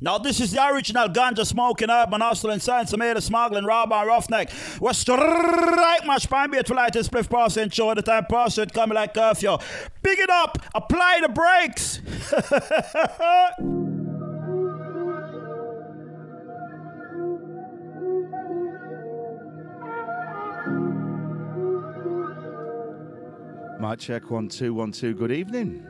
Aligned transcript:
Now, 0.00 0.16
this 0.16 0.40
is 0.40 0.52
the 0.52 0.64
original 0.64 1.08
ganja 1.08 1.44
smoking 1.44 1.90
urban 1.90 2.20
hustling 2.20 2.60
science 2.60 2.96
made 2.96 3.20
smuggling, 3.20 3.64
robber, 3.64 3.96
and 3.96 4.06
roughneck. 4.06 4.48
We're 4.80 4.92
straight 4.92 6.06
much 6.06 6.28
fine 6.28 6.52
beat 6.52 6.68
for 6.68 6.76
light 6.76 6.94
and 6.94 7.04
spliff 7.04 7.28
passing 7.28 7.70
show 7.70 7.92
the 7.94 8.02
time 8.02 8.26
pass 8.30 8.58
it 8.58 8.72
coming 8.72 8.94
like 8.94 9.12
curfew. 9.12 9.58
Pick 10.04 10.20
it 10.20 10.30
up, 10.30 10.56
apply 10.72 11.18
the 11.20 11.28
brakes. 11.30 12.00
Mic 23.80 23.98
check 23.98 24.30
one 24.30 24.48
two 24.48 24.74
one 24.74 24.92
two. 24.92 25.12
Good 25.12 25.32
evening. 25.32 25.87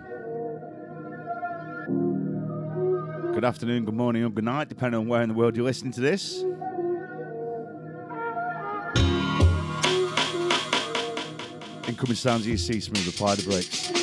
Good 3.39 3.45
afternoon, 3.45 3.85
good 3.85 3.95
morning, 3.95 4.25
or 4.25 4.31
good 4.31 4.43
night, 4.43 4.69
depending 4.69 4.99
on 4.99 5.07
where 5.07 5.23
in 5.23 5.29
the 5.29 5.35
world 5.37 5.55
you're 5.55 5.65
listening 5.65 5.93
to 5.93 6.01
this. 6.01 6.43
Incoming 11.87 12.17
sounds 12.17 12.43
C 12.43 12.79
Smoove, 12.79 13.09
apply 13.09 13.37
the 13.37 13.45
brakes. 13.45 13.98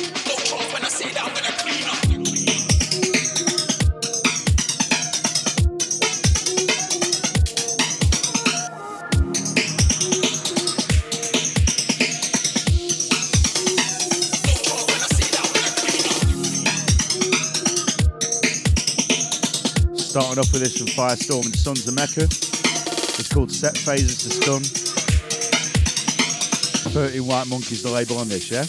Starting 20.16 20.38
off 20.38 20.50
with 20.50 20.62
this 20.62 20.78
from 20.78 20.86
Firestorm 20.86 21.44
and 21.44 21.54
Sunz 21.54 21.86
Of 21.86 21.92
Mecha. 21.92 22.22
It's 23.18 23.28
called 23.28 23.52
Set 23.52 23.74
Phazers 23.74 24.22
to 24.24 24.30
Stun. 24.30 24.62
13 26.90 27.26
White 27.26 27.46
Monkeys, 27.48 27.82
the 27.82 27.90
label 27.90 28.16
on 28.16 28.26
this, 28.30 28.50
yeah? 28.50 28.64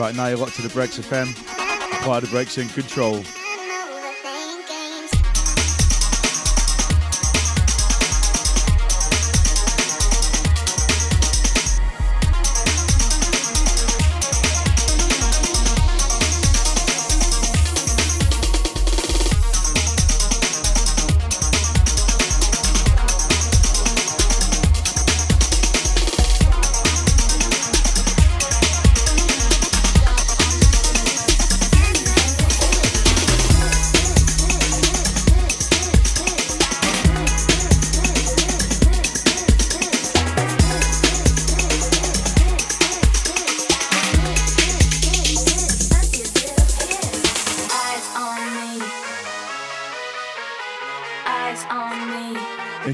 Right 0.00 0.14
now, 0.14 0.28
you're 0.28 0.38
locked 0.38 0.56
to 0.56 0.62
the 0.62 0.70
Breaks 0.70 0.98
FM. 0.98 1.30
Apply 2.00 2.20
the 2.20 2.26
brakes 2.28 2.56
in 2.56 2.68
control. 2.68 3.22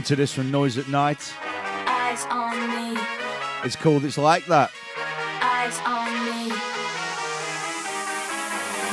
Into 0.06 0.14
this 0.14 0.32
from 0.32 0.52
Noise 0.52 0.78
at 0.78 0.86
Night. 0.86 1.34
Eyes 1.88 2.24
on 2.30 2.94
me, 2.94 3.00
It's 3.64 3.74
called 3.74 4.04
It's 4.04 4.16
Like 4.16 4.46
That. 4.46 4.70
eyes 5.42 5.80
on 5.84 6.12
me. 6.24 6.50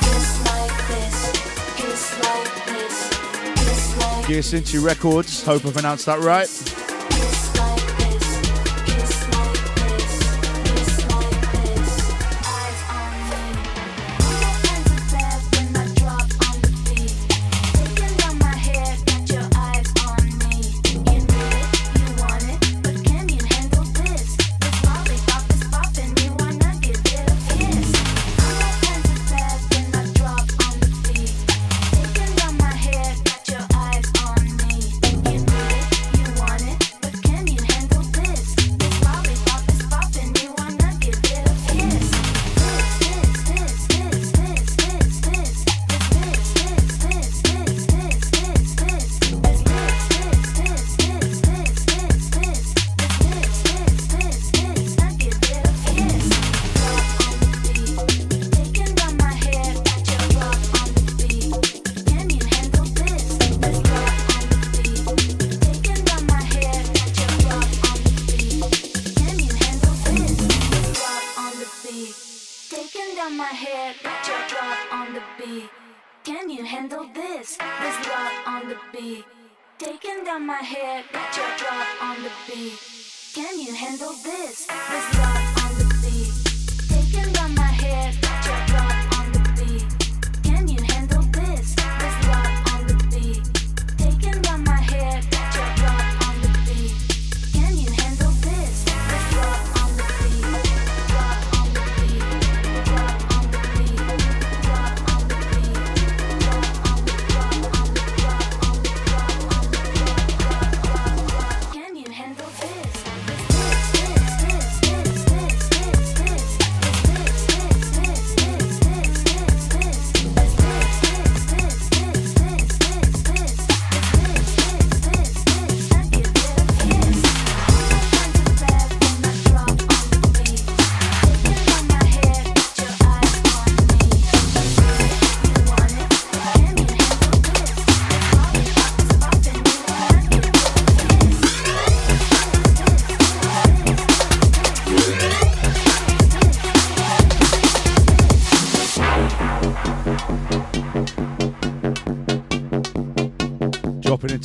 Just 0.02 0.44
like 0.44 0.88
this, 0.88 1.32
just 1.76 2.20
like 2.20 2.66
this, 2.66 3.10
just 3.64 3.96
like 4.00 4.26
Guachinche 4.26 4.84
Records. 4.84 5.44
Hope 5.44 5.64
I 5.66 5.70
pronounced 5.70 6.06
that 6.06 6.18
right. 6.18 6.48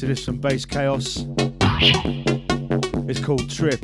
This 0.10 0.24
some 0.24 0.40
BASSCHAOS. 0.40 1.28
It's 3.08 3.20
called 3.20 3.48
Trip. 3.48 3.80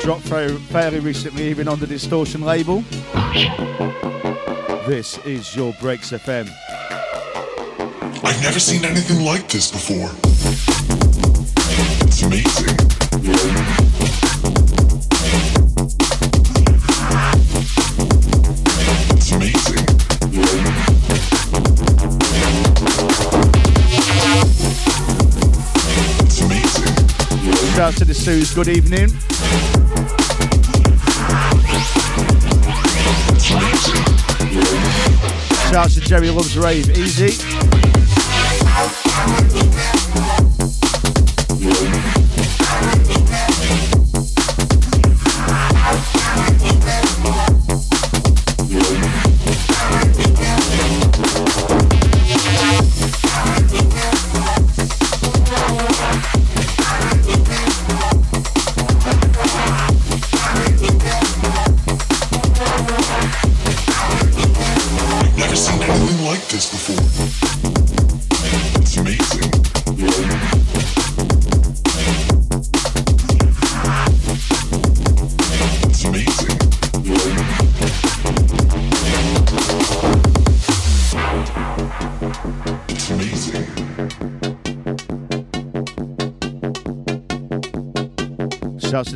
Dropped 0.00 0.22
fairly 0.70 1.00
recently, 1.00 1.46
even 1.48 1.68
on 1.68 1.78
the 1.80 1.86
Distorsion 1.86 2.40
label. 2.40 2.82
This 4.86 5.18
is 5.26 5.54
your 5.54 5.74
Breaks 5.74 6.12
FM. 6.12 6.48
I've 8.24 8.42
never 8.42 8.58
seen 8.58 8.86
anything 8.86 9.22
like 9.22 9.48
this 9.48 9.70
before. 9.70 10.08
It's 12.06 12.22
amazing. 12.22 13.73
Out 27.84 27.96
to 27.96 28.04
the 28.06 28.14
Sues, 28.14 28.54
good 28.54 28.68
evening. 28.68 29.08
Shout 35.68 35.74
out 35.74 35.90
to 35.90 36.00
Jerry 36.00 36.30
Loves 36.30 36.56
Rave, 36.56 36.88
easy. 36.96 37.34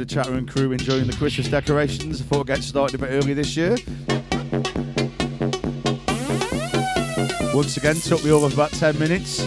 Shout 0.08 0.20
out 0.20 0.24
chat 0.24 0.34
room 0.34 0.46
crew 0.46 0.72
enjoying 0.72 1.06
the 1.06 1.12
Christmas 1.12 1.48
decorations. 1.48 2.22
before 2.22 2.40
it 2.40 2.50
I'd 2.50 2.64
started 2.64 2.94
a 2.94 2.98
bit 2.98 3.10
early 3.10 3.34
this 3.34 3.56
year. 3.56 3.76
Once 7.52 7.76
again, 7.76 7.96
took 7.96 8.24
me 8.24 8.30
over 8.30 8.46
about 8.46 8.70
10 8.70 8.98
minutes. 8.98 9.42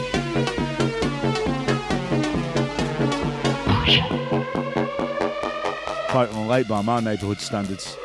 Quite 6.10 6.30
on 6.34 6.48
late 6.48 6.68
by 6.68 6.82
my 6.84 7.00
neighbourhood 7.00 7.40
standards. 7.40 7.98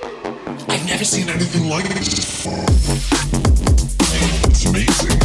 I've 0.68 0.86
never 0.86 1.04
seen 1.04 1.28
anything 1.28 1.68
like 1.68 1.86
this 1.88 2.14
before. 2.14 2.64
It's 4.48 4.64
amazing. 4.64 5.16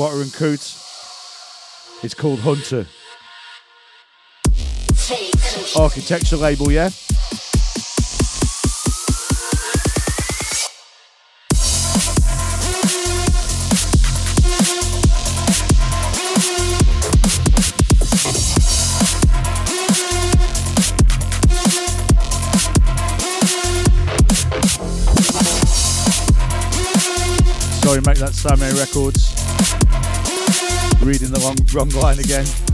Woter 0.00 0.22
and 0.22 0.32
Coots. 0.32 1.98
It's 2.02 2.14
called 2.14 2.38
Hunter. 2.38 2.86
Architecture 5.78 6.38
label, 6.38 6.72
yeah? 6.72 6.88
Wrong, 31.50 31.66
wrong 31.72 32.02
line 32.02 32.18
again. 32.18 32.69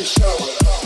Bust 0.00 0.79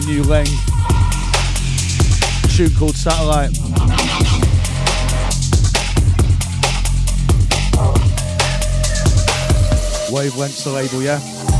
Sounds 0.00 0.16
Nu 0.16 0.22
Leng. 0.22 0.46
Tune 2.56 2.70
called 2.78 2.94
Satellite. 2.94 3.50
Wavelength's 10.10 10.62
the 10.62 10.70
label, 10.70 11.02
yeah? 11.02 11.57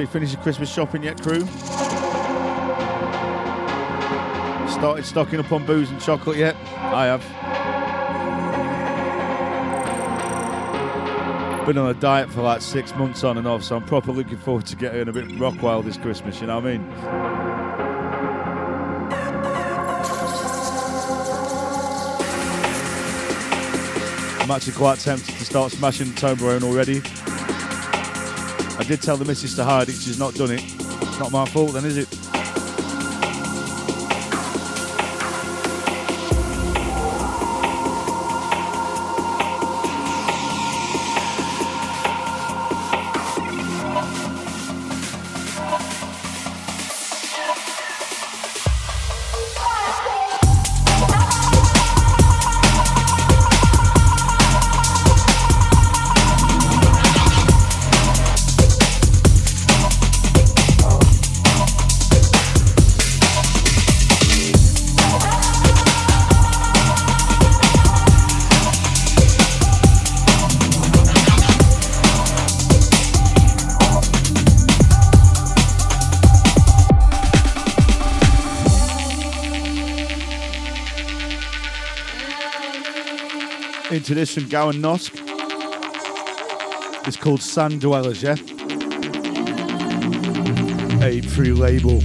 So 0.00 0.04
you 0.04 0.08
finished 0.08 0.32
your 0.32 0.42
Christmas 0.42 0.72
shopping 0.72 1.02
yet, 1.02 1.20
crew? 1.20 1.46
Started 4.66 5.04
stocking 5.04 5.40
up 5.40 5.52
on 5.52 5.66
booze 5.66 5.90
and 5.90 6.00
chocolate 6.00 6.38
yet? 6.38 6.56
I 6.74 7.04
have. 7.04 7.20
Been 11.66 11.76
on 11.76 11.90
a 11.90 11.94
diet 12.00 12.30
for 12.30 12.40
like 12.40 12.62
six 12.62 12.94
months 12.94 13.24
on 13.24 13.36
and 13.36 13.46
off, 13.46 13.62
so 13.62 13.76
I'm 13.76 13.84
proper 13.84 14.10
looking 14.10 14.38
forward 14.38 14.64
to 14.68 14.76
getting 14.76 15.06
a 15.06 15.12
bit 15.12 15.38
rock 15.38 15.62
wild 15.62 15.84
this 15.84 15.98
Christmas, 15.98 16.40
you 16.40 16.46
know 16.46 16.58
what 16.58 16.64
I 16.64 16.78
mean? 16.78 16.90
I'm 24.40 24.50
actually 24.50 24.72
quite 24.72 24.98
tempted 24.98 25.34
to 25.34 25.44
start 25.44 25.72
smashing 25.72 26.06
the 26.06 26.14
Toblerone 26.14 26.62
already. 26.62 27.02
Did 28.90 29.02
tell 29.02 29.16
the 29.16 29.24
missus 29.24 29.54
to 29.54 29.62
hide 29.62 29.88
it, 29.88 29.92
she's 29.92 30.18
not 30.18 30.34
done 30.34 30.50
it. 30.50 30.64
It's 30.64 31.20
not 31.20 31.30
my 31.30 31.46
fault 31.46 31.74
then, 31.74 31.84
is 31.84 31.96
it? 31.96 32.19
Into 84.10 84.18
this 84.18 84.34
from 84.34 84.48
Gowan 84.48 84.76
Nosk. 84.82 85.12
It's 87.06 87.16
called 87.16 87.40
Sand 87.40 87.80
Dwellers, 87.80 88.24
yeah? 88.24 88.34
A 91.00 91.20
free 91.20 91.52
label. 91.52 92.02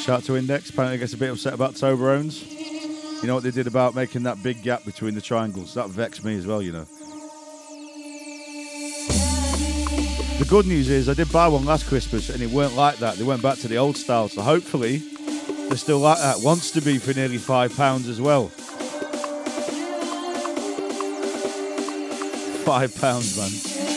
Shout 0.00 0.20
out 0.20 0.24
to 0.24 0.36
Index. 0.36 0.70
Apparently 0.70 0.96
gets 0.96 1.12
a 1.12 1.18
bit 1.18 1.30
upset 1.30 1.52
about 1.52 1.74
Toblerones. 1.74 2.50
You 3.20 3.28
know 3.28 3.34
what 3.34 3.42
they 3.42 3.50
did 3.50 3.66
about 3.66 3.94
making 3.94 4.22
that 4.22 4.42
big 4.42 4.62
gap 4.62 4.84
between 4.86 5.14
the 5.14 5.20
triangles? 5.20 5.74
That 5.74 5.90
vexed 5.90 6.24
me 6.24 6.38
as 6.38 6.46
well, 6.46 6.62
you 6.62 6.72
know. 6.72 6.86
The 10.38 10.46
good 10.48 10.66
news 10.66 10.88
is 10.88 11.10
I 11.10 11.12
did 11.12 11.30
buy 11.30 11.48
one 11.48 11.66
last 11.66 11.86
Christmas 11.86 12.30
and 12.30 12.42
it 12.42 12.50
weren't 12.50 12.74
like 12.74 12.96
that. 12.96 13.16
They 13.16 13.24
went 13.24 13.42
back 13.42 13.58
to 13.58 13.68
the 13.68 13.76
old 13.76 13.98
style. 13.98 14.30
So 14.30 14.40
hopefully 14.40 15.02
they're 15.68 15.76
still 15.76 15.98
like 15.98 16.18
that. 16.18 16.38
Wants 16.40 16.70
to 16.70 16.80
be 16.80 16.96
for 16.96 17.12
nearly 17.12 17.36
five 17.36 17.76
pounds 17.76 18.08
as 18.08 18.22
well. 18.22 18.48
Five 22.64 22.96
pounds, 22.98 23.36
man. 23.36 23.89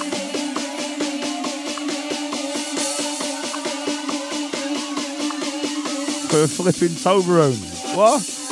For 6.34 6.42
a 6.42 6.48
flipping 6.48 6.96
Toblerone. 6.96 7.96
What? 7.96 8.43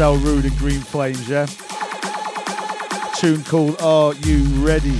Sounds 0.00 0.22
Rude 0.22 0.46
and 0.46 0.54
GreenFlamez, 0.54 1.28
yeah? 1.28 1.44
Tune 3.16 3.44
called 3.44 3.78
Are 3.82 4.14
You 4.14 4.44
Ready? 4.64 4.92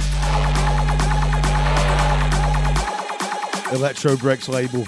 ElectroBreakz 3.72 4.50
label. 4.50 4.82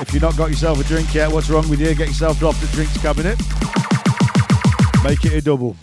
If 0.00 0.12
you've 0.14 0.22
not 0.22 0.36
got 0.36 0.50
yourself 0.50 0.80
a 0.80 0.84
drink 0.84 1.12
yet, 1.12 1.32
what's 1.32 1.50
wrong 1.50 1.68
with 1.68 1.80
you? 1.80 1.92
Get 1.96 2.06
yourself 2.06 2.38
dropped 2.38 2.62
at 2.62 2.70
drinks 2.70 2.96
cabinet. 2.98 3.36
Make 5.02 5.24
it 5.24 5.32
a 5.32 5.40
double. 5.42 5.74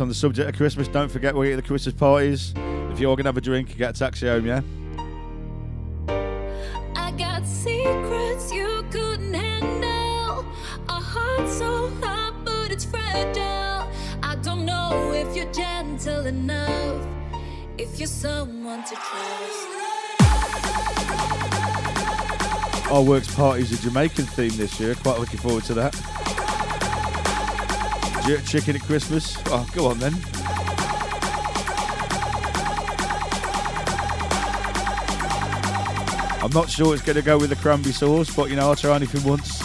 On 0.00 0.08
the 0.08 0.14
subject 0.14 0.48
of 0.48 0.56
Christmas, 0.56 0.88
don't 0.88 1.10
forget 1.10 1.34
we're 1.34 1.52
at 1.52 1.56
the 1.56 1.62
Christmas 1.62 1.94
parties. 1.94 2.54
If 2.90 3.00
you're 3.00 3.10
all 3.10 3.16
going 3.16 3.24
to 3.24 3.28
have 3.28 3.36
a 3.36 3.40
drink, 3.40 3.76
get 3.76 3.90
a 3.90 3.98
taxi 3.98 4.26
home, 4.26 4.46
yeah? 4.46 4.62
I 6.96 7.12
got 7.12 7.46
secrets 7.46 8.52
you 8.52 8.84
couldn't 8.90 9.34
handle. 9.34 10.44
A 10.88 10.92
heart 10.92 11.48
so 11.48 11.90
hot, 12.00 12.34
but 12.44 12.70
it's 12.70 12.84
fragile. 12.84 13.88
I 14.22 14.36
don't 14.42 14.64
know 14.64 15.12
if 15.12 15.36
you're 15.36 15.52
gentle 15.52 16.26
enough. 16.26 17.06
If 17.78 17.98
you're 17.98 18.06
someone 18.06 18.82
to 18.84 18.94
trust. 18.94 19.66
Our 22.90 23.02
works 23.02 23.34
party's 23.34 23.72
a 23.72 23.82
Jamaican 23.82 24.26
theme 24.26 24.56
this 24.56 24.80
year. 24.80 24.94
Quite 24.94 25.18
looking 25.18 25.38
forward 25.38 25.64
to 25.64 25.74
that. 25.74 26.09
Chicken 28.38 28.76
at 28.76 28.82
Christmas. 28.82 29.36
Oh, 29.46 29.68
go 29.74 29.88
on 29.88 29.98
then. 29.98 30.14
I'm 36.42 36.52
not 36.52 36.70
sure 36.70 36.94
it's 36.94 37.02
going 37.02 37.16
to 37.16 37.22
go 37.22 37.38
with 37.38 37.50
the 37.50 37.56
cranberry 37.56 37.92
sauce, 37.92 38.34
but 38.34 38.50
you 38.50 38.56
know, 38.56 38.68
I'll 38.68 38.76
try 38.76 38.94
anything 38.96 39.22
once. 39.24 39.59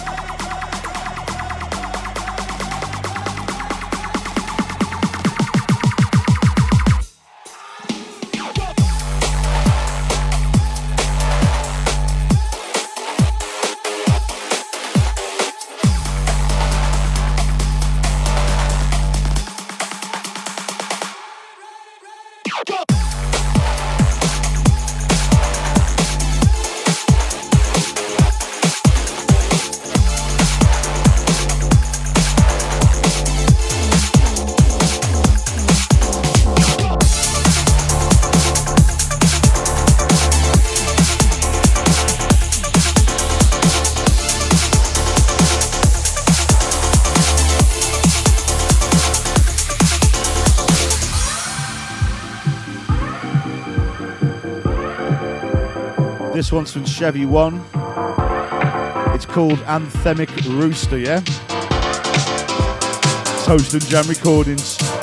From 56.75 56.83
Chevy 56.83 57.25
One. 57.25 57.63
It's 59.15 59.25
called 59.25 59.59
Anthemic 59.59 60.29
Rooster, 60.59 60.97
yeah? 60.97 61.21
Toast 63.45 63.73
and 63.73 63.85
Jam 63.85 64.05
Recordings. 64.09 64.94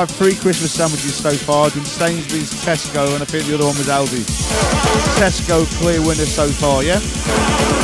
I've 0.00 0.10
three 0.10 0.34
Christmas 0.34 0.72
sandwiches 0.72 1.14
so 1.14 1.30
far. 1.30 1.66
I've 1.66 1.74
done 1.74 1.84
Sainsbury's, 1.84 2.50
Tesco, 2.64 3.12
and 3.12 3.22
I 3.22 3.26
think 3.26 3.44
the 3.44 3.54
other 3.54 3.66
one 3.66 3.76
was 3.76 3.88
Aldi. 3.88 4.24
Tesco 5.20 5.66
clear 5.78 6.00
winner 6.00 6.24
so 6.24 6.48
far, 6.48 6.82
yeah? 6.82 7.79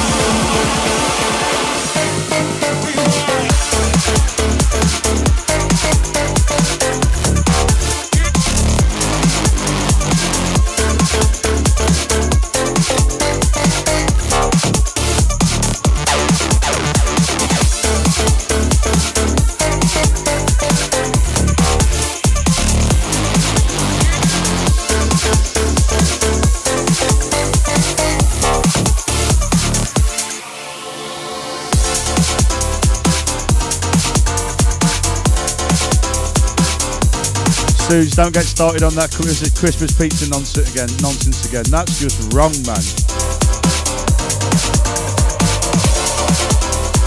Don't 38.04 38.34
get 38.34 38.44
started 38.44 38.82
on 38.82 38.94
that 38.96 39.10
Christmas 39.10 39.58
Christmas 39.58 39.90
pizza 39.96 40.28
nonsense 40.28 40.70
again. 40.70 40.88
Nonsense 41.00 41.48
again. 41.48 41.64
That's 41.70 41.98
just 41.98 42.30
wrong, 42.34 42.52
man. 42.68 42.76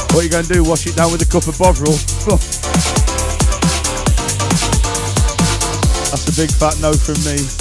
What 0.09 0.21
are 0.21 0.23
you 0.23 0.29
going 0.31 0.45
to 0.45 0.53
do? 0.53 0.63
Wash 0.63 0.87
it 0.87 0.95
down 0.95 1.11
with 1.11 1.21
a 1.21 1.29
cup 1.29 1.45
of 1.45 1.59
Bovril? 1.59 1.93
That's 6.09 6.25
a 6.27 6.33
big 6.41 6.49
fat 6.49 6.81
no 6.81 6.93
from 6.93 7.21
me. 7.21 7.58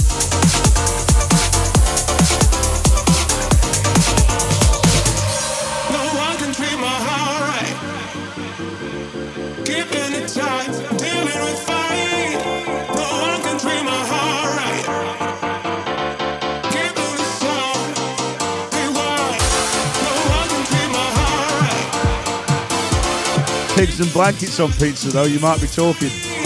And 24.00 24.12
blankets 24.12 24.60
on 24.60 24.72
pizza, 24.72 25.08
though. 25.08 25.24
You 25.24 25.40
might 25.40 25.60
be 25.60 25.66
talking. 25.66 26.37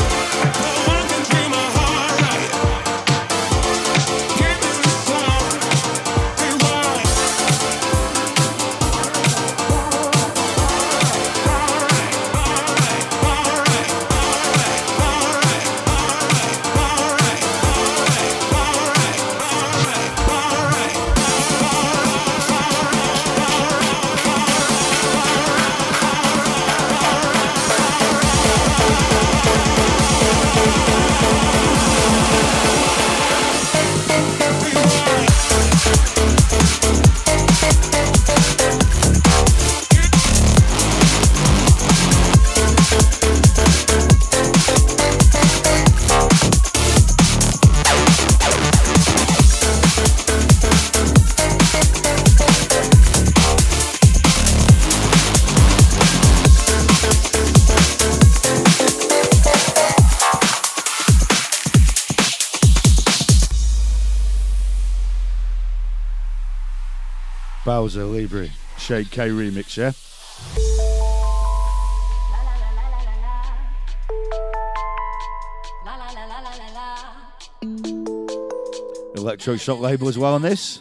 Bowser 67.82 68.04
Libre 68.04 68.48
Shade 68.78 69.10
K 69.10 69.28
remix, 69.30 69.76
yeah? 69.76 69.90
Elektroshok 79.16 79.80
label 79.80 80.06
as 80.06 80.16
well 80.16 80.34
on 80.34 80.42
this. 80.42 80.80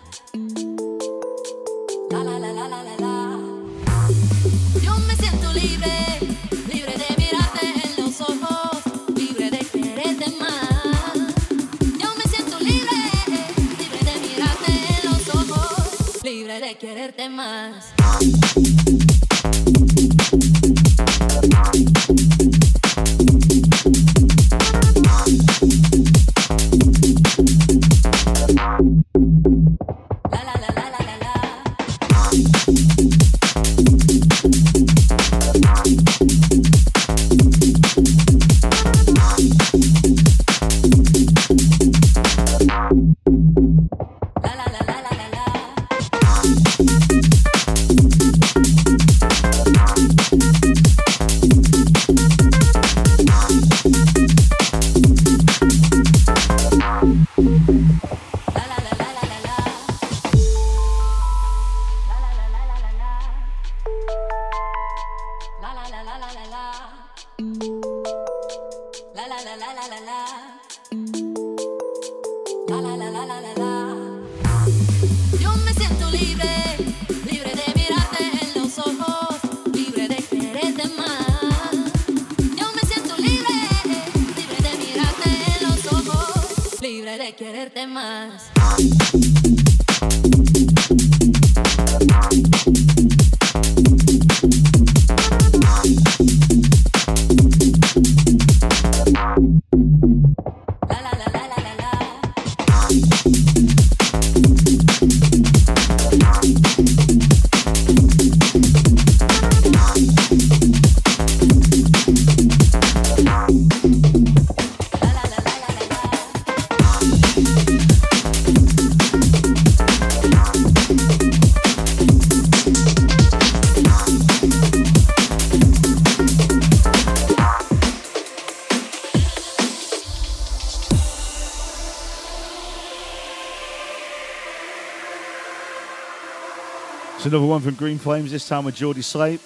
Flames, 138.12 138.32
this 138.32 138.46
time 138.46 138.66
with 138.66 138.76
Jordi 138.76 139.02
Slate. 139.02 139.40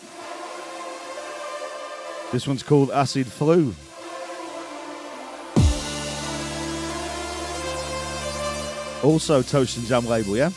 This 2.32 2.47
one's 2.47 2.63
called 2.63 2.89
Acid 2.89 3.28
Flu. 3.28 3.75
Also, 9.04 9.43
Toast 9.43 9.78
and 9.78 9.86
Jam 9.86 10.08
label, 10.08 10.36
yeah? 10.36 10.49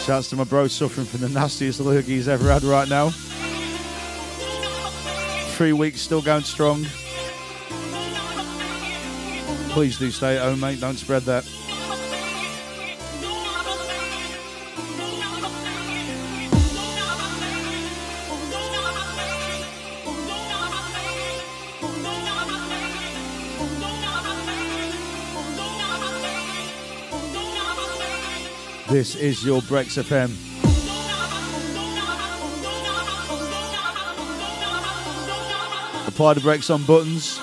Shouts 0.00 0.30
to 0.30 0.34
my 0.34 0.42
bro 0.42 0.66
suffering 0.66 1.06
from 1.06 1.20
the 1.20 1.28
nastiest 1.28 1.78
lurgy 1.78 2.16
he's 2.16 2.26
ever 2.26 2.50
had 2.50 2.64
right 2.64 2.88
now. 2.88 3.10
Three 5.54 5.72
weeks, 5.72 6.00
still 6.00 6.20
going 6.20 6.42
strong. 6.42 6.84
Please 9.78 9.96
do 9.96 10.10
stay 10.10 10.36
at 10.36 10.42
home, 10.42 10.58
mate. 10.58 10.80
Don't 10.80 10.96
spread 10.96 11.22
that. 11.22 11.44
This 28.88 29.14
is 29.14 29.44
your 29.44 29.62
Breaks 29.62 29.96
FM. 29.96 30.34
Apply 36.08 36.34
the 36.34 36.40
brakes 36.40 36.68
on 36.68 36.82
buttons. 36.82 37.38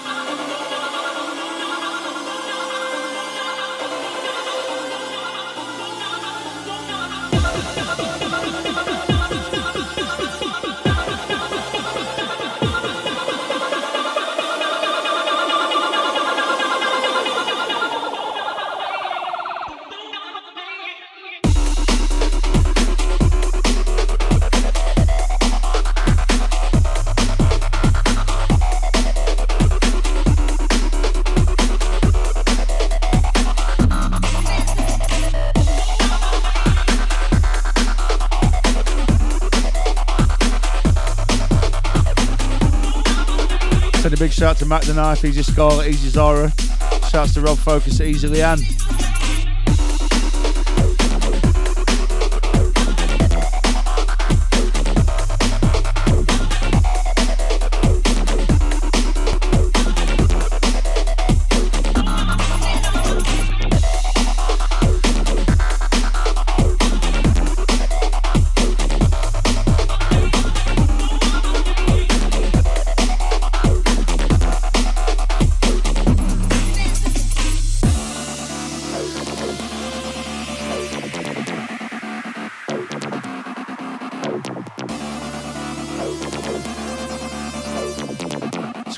Shout 44.45 44.57
out 44.57 44.59
to 44.59 44.65
Mac 44.67 44.83
the 44.83 44.93
Knife, 44.93 45.25
Easy 45.25 45.41
Scarlet, 45.41 45.87
Easy 45.87 46.07
Zara. 46.07 46.53
Shouts 47.09 47.33
to 47.33 47.41
Rob 47.41 47.57
Focus, 47.57 47.99
Easily 47.99 48.41
Leanne. 48.41 48.74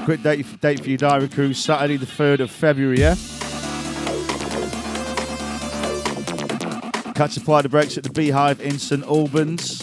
quick 0.08 0.24
date, 0.24 0.62
date 0.62 0.80
for 0.80 0.88
your 0.88 0.98
diary 0.98 1.28
crew. 1.28 1.54
Saturday, 1.54 1.98
the 1.98 2.06
3rd 2.06 2.39
of 2.39 2.50
February, 2.50 2.98
yeah? 2.98 3.13
Catch 7.13 7.36
Apply 7.36 7.62
the 7.62 7.67
Breaks 7.67 7.98
at 7.98 8.06
the 8.06 8.10
Beehive 8.12 8.62
in 8.62 8.80
St 8.80 9.04
Albans. 9.04 9.80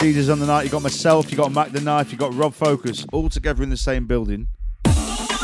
DJs 0.00 0.32
on 0.32 0.38
the 0.38 0.46
night, 0.46 0.62
you 0.62 0.70
got 0.70 0.80
myself, 0.80 1.30
you 1.30 1.36
got 1.36 1.52
Mac 1.52 1.72
the 1.72 1.80
Knife, 1.82 2.10
you 2.10 2.16
got 2.16 2.32
Rob 2.32 2.54
Focus, 2.54 3.04
all 3.12 3.28
together 3.28 3.62
in 3.62 3.68
the 3.68 3.76
same 3.76 4.06
building 4.06 4.48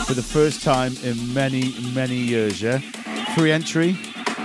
for 0.07 0.14
the 0.14 0.26
first 0.26 0.62
time 0.62 0.94
in 1.03 1.35
many, 1.35 1.74
many 1.92 2.16
years, 2.16 2.62
yeah? 2.62 2.79
Free 3.35 3.53
entry, 3.53 3.92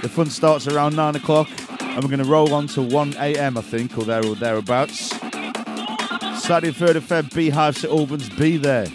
the 0.01 0.09
fun 0.09 0.29
starts 0.29 0.67
around 0.67 0.97
9 0.97 1.15
o'clock, 1.15 1.47
and 1.79 2.03
we're 2.03 2.09
going 2.09 2.21
to 2.21 2.29
roll 2.29 2.53
on 2.53 2.67
to 2.67 2.81
1 2.81 3.13
a.m., 3.19 3.57
I 3.57 3.61
think, 3.61 3.97
or 3.97 4.03
there 4.03 4.25
or 4.25 4.35
thereabouts. 4.35 5.14
Saturday, 6.45 6.71
3rd 6.71 6.97
of 6.97 7.03
Feb, 7.05 7.33
Beehive 7.33 7.75
St 7.75 7.91
Albans. 7.91 8.29
Be 8.29 8.57
there. 8.57 8.85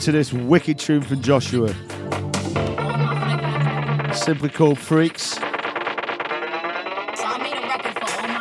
Into 0.00 0.12
this 0.12 0.32
wicked 0.32 0.78
tune 0.78 1.02
from 1.02 1.20
Joshua. 1.20 1.68
Simply 4.14 4.48
called 4.48 4.78
Freaks. 4.78 5.34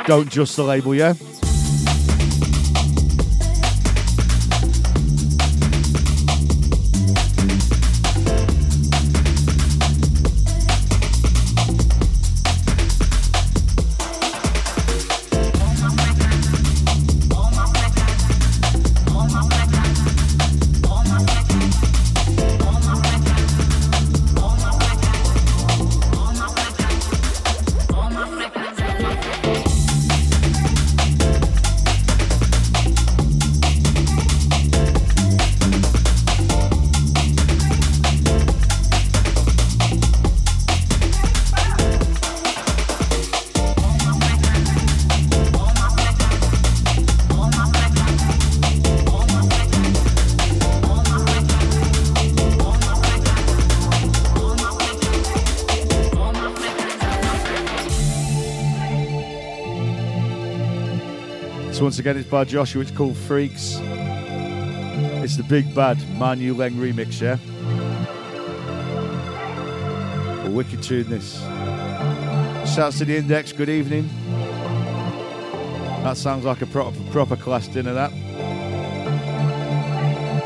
Don't 0.05 0.29
just 0.29 0.55
the 0.55 0.63
label, 0.65 0.95
yeah? 0.95 1.15
Again, 62.09 62.21
it's 62.21 62.29
by 62.31 62.43
Joshua. 62.43 62.81
It's 62.81 62.89
called 62.89 63.15
Freaks. 63.15 63.77
It's 65.21 65.37
the 65.37 65.43
big 65.43 65.75
bad 65.75 65.99
My 66.17 66.33
Nu 66.33 66.55
Leng 66.55 66.71
remix, 66.71 67.21
yeah. 67.21 67.37
A 70.43 70.49
wicked 70.49 70.81
tune. 70.81 71.07
This. 71.07 71.39
Shouts 72.73 72.97
to 72.97 73.05
the 73.05 73.15
Index. 73.15 73.51
Good 73.51 73.69
evening. 73.69 74.09
That 76.01 76.17
sounds 76.17 76.45
like 76.45 76.63
a 76.63 76.65
proper 76.65 76.99
proper 77.11 77.35
class 77.35 77.67
dinner. 77.67 77.93
That. 77.93 78.11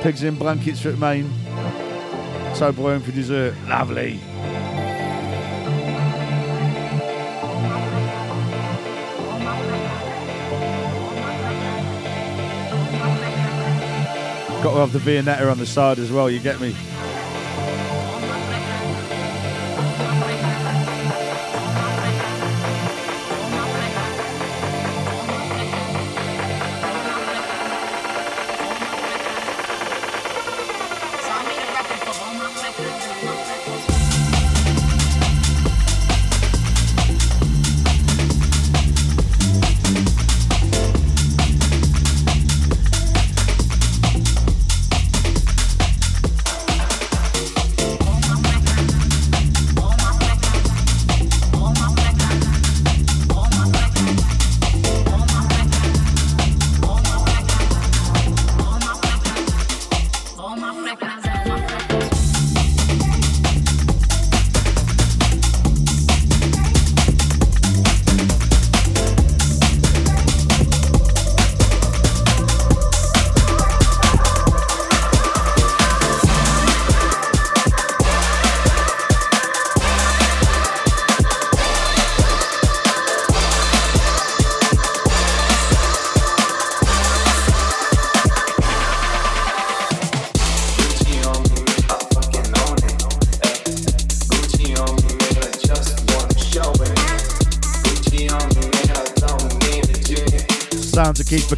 Pigs 0.04 0.24
in 0.24 0.36
blankets 0.36 0.82
for 0.82 0.92
Maine. 0.98 1.32
Toblerone 2.56 3.02
for 3.02 3.14
dessert. 3.14 3.56
Lovely. 3.70 4.20
Got 14.64 14.76
to 14.76 14.80
have 14.80 14.94
the 14.94 15.00
Viennetta 15.00 15.52
on 15.52 15.58
the 15.58 15.66
side 15.66 16.00
as 16.00 16.10
well, 16.10 16.30
you 16.30 16.40
get 16.40 16.62
me? 16.62 16.74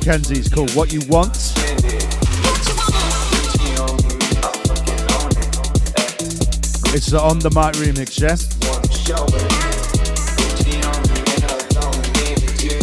Mackenzie. 0.05 0.35
It's 0.37 0.49
called 0.49 0.69
What 0.75 0.93
You 0.93 1.01
Want. 1.07 1.31
It's 6.93 7.07
the 7.07 7.19
on 7.19 7.39
the 7.39 7.49
mic 7.49 7.73
remix, 7.81 8.21
yeah? 8.21 8.35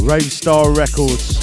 Ravesta 0.03 0.77
Records. 0.77 1.42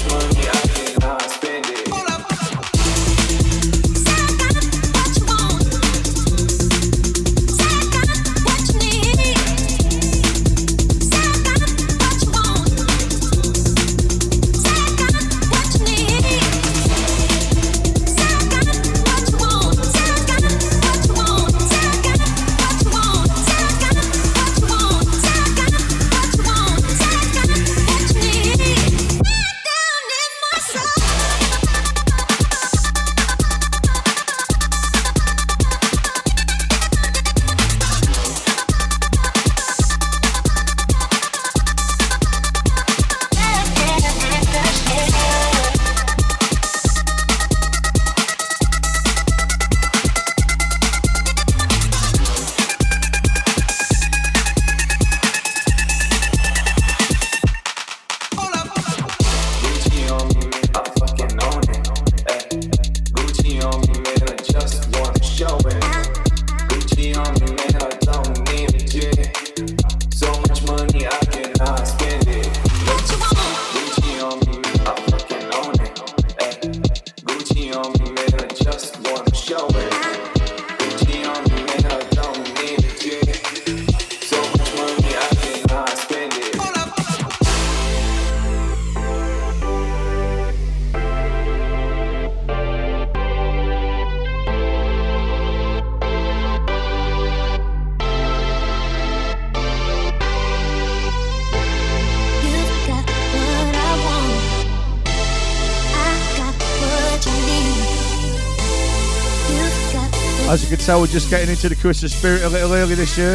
Tell, 110.90 111.02
we're 111.02 111.06
just 111.06 111.30
getting 111.30 111.50
into 111.50 111.70
the 111.70 111.76
Christmas 111.76 112.18
spirit 112.18 112.42
a 112.42 112.50
little 112.50 112.74
early 112.74 112.96
this 112.96 113.16
year. 113.16 113.34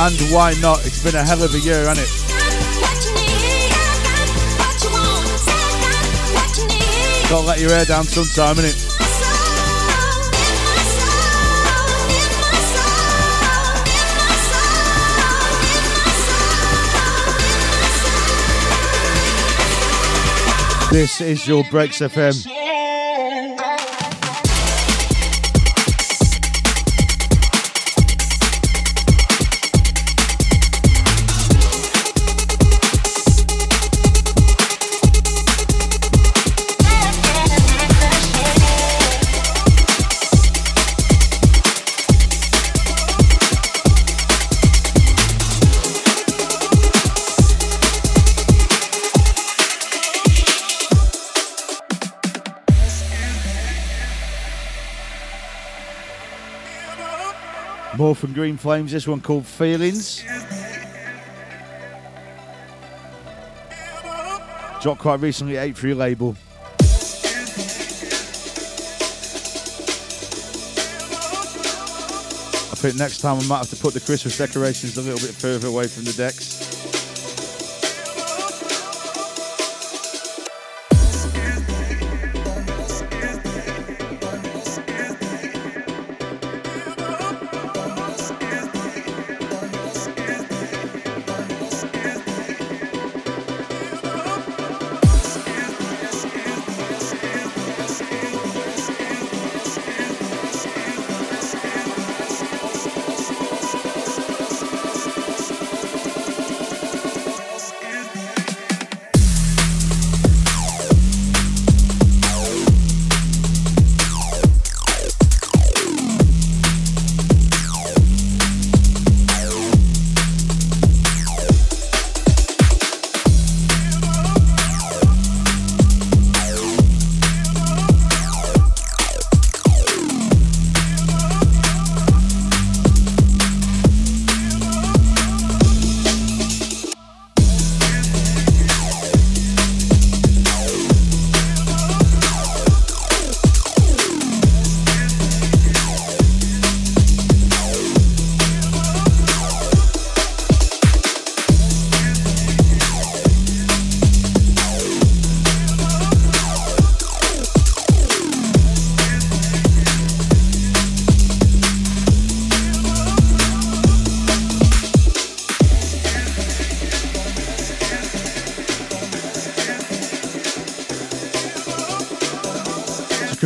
And 0.00 0.34
why 0.34 0.54
not? 0.60 0.84
It's 0.84 1.04
been 1.04 1.14
a 1.14 1.22
hell 1.22 1.40
of 1.40 1.54
a 1.54 1.60
year, 1.60 1.86
hasn't 1.86 2.00
it? 2.02 2.10
Gotta 7.30 7.46
let 7.46 7.60
your 7.60 7.70
hair 7.70 7.84
down 7.84 8.02
sometime, 8.02 8.56
innit? 8.56 9.05
This 20.96 21.20
is 21.20 21.46
your 21.46 21.62
Breaks 21.64 21.98
FM. 21.98 22.55
GreenFlamez, 58.36 58.90
this 58.90 59.08
one 59.08 59.22
called 59.22 59.46
Feelings. 59.46 60.22
Dropped 64.82 65.00
quite 65.00 65.20
recently, 65.20 65.56
8 65.56 65.74
3 65.74 65.94
label. 65.94 66.36
I 72.68 72.78
think 72.78 72.96
next 72.96 73.22
time 73.22 73.38
I 73.38 73.44
might 73.46 73.56
have 73.56 73.70
to 73.70 73.76
put 73.76 73.94
the 73.94 74.00
Christmas 74.00 74.36
decorations 74.36 74.98
a 74.98 75.00
little 75.00 75.26
bit 75.26 75.34
further 75.34 75.68
away 75.68 75.86
from 75.86 76.04
the 76.04 76.12
decks. 76.12 76.55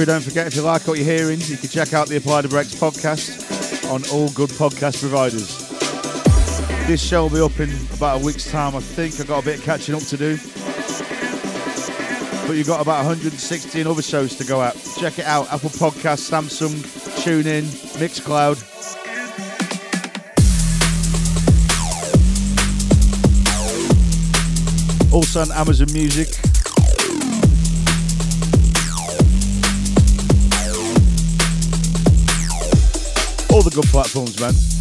Crew, 0.00 0.06
don't 0.06 0.24
forget 0.24 0.46
if 0.46 0.56
you 0.56 0.62
like 0.62 0.88
what 0.88 0.96
you're 0.96 1.04
hearing, 1.04 1.38
you 1.42 1.58
can 1.58 1.68
check 1.68 1.92
out 1.92 2.08
the 2.08 2.16
Apply 2.16 2.40
the 2.40 2.48
Breaks 2.48 2.74
podcast 2.74 3.84
on 3.92 4.02
all 4.10 4.30
good 4.30 4.48
podcast 4.48 4.98
providers. 4.98 5.58
This 6.86 7.06
show 7.06 7.24
will 7.24 7.30
be 7.30 7.40
up 7.42 7.60
in 7.60 7.68
about 7.92 8.22
a 8.22 8.24
week's 8.24 8.50
time, 8.50 8.74
I 8.74 8.80
think. 8.80 9.20
I've 9.20 9.26
got 9.26 9.42
a 9.42 9.44
bit 9.44 9.58
of 9.58 9.64
catching 9.66 9.94
up 9.94 10.00
to 10.04 10.16
do. 10.16 10.38
But 12.46 12.56
you've 12.56 12.66
got 12.66 12.80
about 12.80 13.04
116 13.04 13.86
other 13.86 14.00
shows 14.00 14.34
to 14.36 14.44
go 14.44 14.62
at. 14.62 14.74
Check 14.98 15.18
it 15.18 15.26
out 15.26 15.52
Apple 15.52 15.68
Podcasts, 15.68 16.30
Samsung, 16.30 16.80
TuneIn, 17.20 17.64
Mixcloud. 17.98 18.56
Also 25.12 25.42
on 25.42 25.52
Amazon 25.52 25.92
Music. 25.92 26.49
The 33.70 33.76
good 33.76 33.90
platforms, 33.90 34.40
man. 34.40 34.79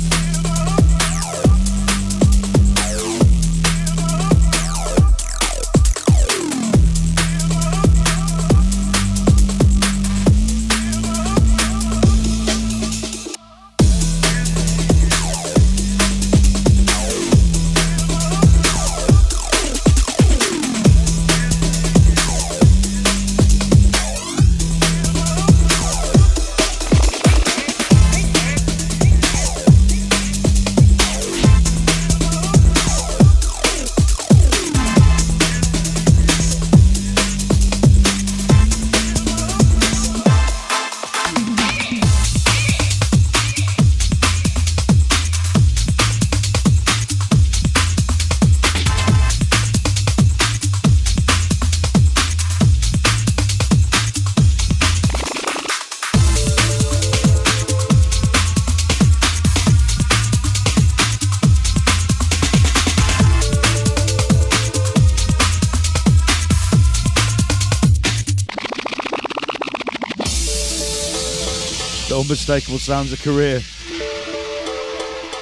Unmistakable 72.29 72.77
sounds 72.77 73.11
of 73.11 73.17
Kariya. 73.17 73.57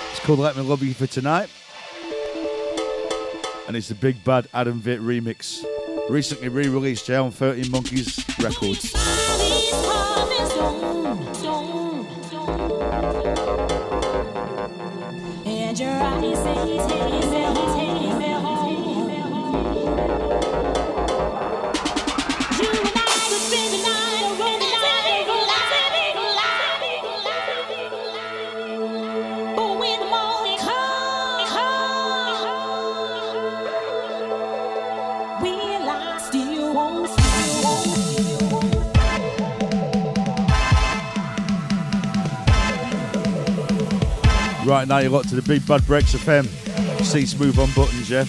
It's 0.09 0.19
called 0.21 0.39
Let 0.39 0.55
Me 0.55 0.61
Love 0.61 0.81
You 0.81 0.93
for 0.93 1.05
Tonight. 1.05 1.49
And 3.67 3.75
it's 3.75 3.89
the 3.89 3.95
Big 3.95 4.23
Bad 4.23 4.47
Adam 4.53 4.79
Vitt 4.79 5.01
remix. 5.01 5.65
Recently 6.09 6.47
re 6.47 6.69
released 6.69 7.09
on 7.09 7.31
13 7.31 7.69
Monkeys 7.69 8.23
Records. 8.39 8.96
Now, 44.87 44.99
you're 44.99 45.11
locked 45.11 45.27
to 45.29 45.35
the 45.35 45.41
Big 45.41 45.67
Bad 45.67 45.85
Breaks 45.85 46.13
FM. 46.13 46.45
C 47.03 47.23
Smoove 47.23 47.57
on 47.57 47.69
buttons, 47.75 48.09
yeah? 48.09 48.23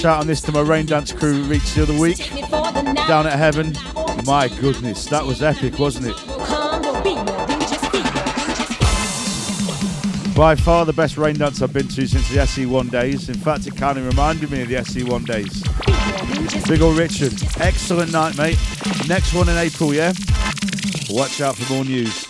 Shout 0.00 0.20
on 0.20 0.26
this 0.26 0.40
to 0.40 0.50
my 0.50 0.62
rain 0.62 0.86
dance 0.86 1.12
crew 1.12 1.42
reached 1.42 1.74
the 1.74 1.82
other 1.82 1.98
week 1.98 2.16
down 3.06 3.26
at 3.26 3.38
heaven. 3.38 3.76
My 4.24 4.48
goodness, 4.58 5.04
that 5.06 5.22
was 5.22 5.42
epic, 5.42 5.78
wasn't 5.78 6.06
it? 6.06 6.16
By 10.34 10.54
far 10.54 10.86
the 10.86 10.94
best 10.94 11.18
rain 11.18 11.36
dance 11.36 11.60
I've 11.60 11.74
been 11.74 11.86
to 11.88 12.06
since 12.06 12.26
the 12.30 12.38
SE1 12.38 12.90
days. 12.90 13.28
In 13.28 13.34
fact, 13.34 13.66
it 13.66 13.76
kind 13.76 13.98
of 13.98 14.06
reminded 14.06 14.50
me 14.50 14.62
of 14.62 14.68
the 14.68 14.76
SE1 14.76 15.26
days. 15.26 15.62
Big 16.66 16.80
ol' 16.80 16.94
Richard, 16.94 17.34
excellent 17.60 18.10
night, 18.10 18.38
mate. 18.38 18.58
Next 19.06 19.34
one 19.34 19.50
in 19.50 19.58
April, 19.58 19.92
yeah? 19.92 20.14
Watch 21.10 21.42
out 21.42 21.56
for 21.56 21.74
more 21.74 21.84
news. 21.84 22.26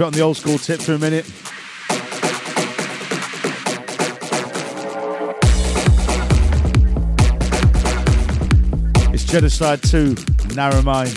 Keep 0.00 0.06
it 0.06 0.06
on 0.06 0.12
the 0.14 0.20
old 0.22 0.36
school 0.38 0.56
tip 0.56 0.80
for 0.80 0.94
a 0.94 0.98
minute. 0.98 1.26
It's 9.12 9.24
Genaside 9.24 9.82
2, 9.82 10.16
Narra 10.54 10.82
Mine. 10.82 11.08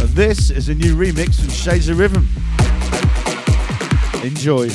And 0.00 0.08
this 0.16 0.50
is 0.50 0.68
a 0.68 0.74
new 0.74 0.96
remix 0.96 1.38
from 1.38 1.50
Shades 1.50 1.88
of 1.88 1.96
Rhythm. 1.96 2.26
Enjoy. 4.24 4.68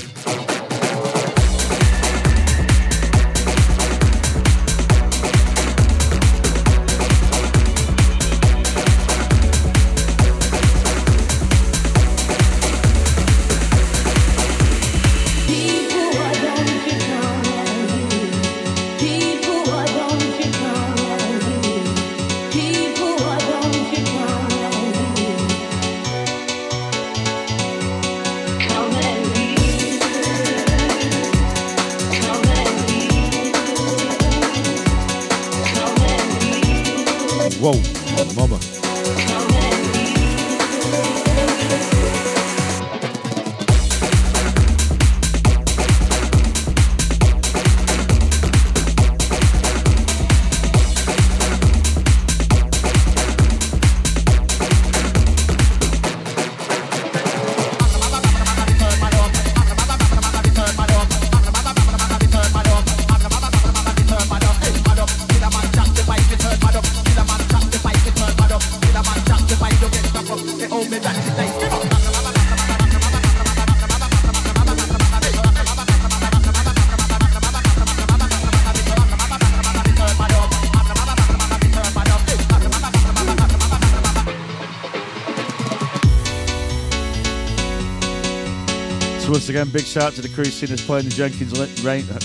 Again, 89.53 89.69
big 89.69 89.85
shout 89.85 90.05
out 90.05 90.13
to 90.13 90.21
the 90.21 90.29
crew 90.29 90.45
singers 90.45 90.83
playing 90.83 91.05
the 91.05 91.11
Jenkins 91.11 91.55
Lane, 91.59 91.69
Rain, 91.85 92.03
uh, 92.09 92.17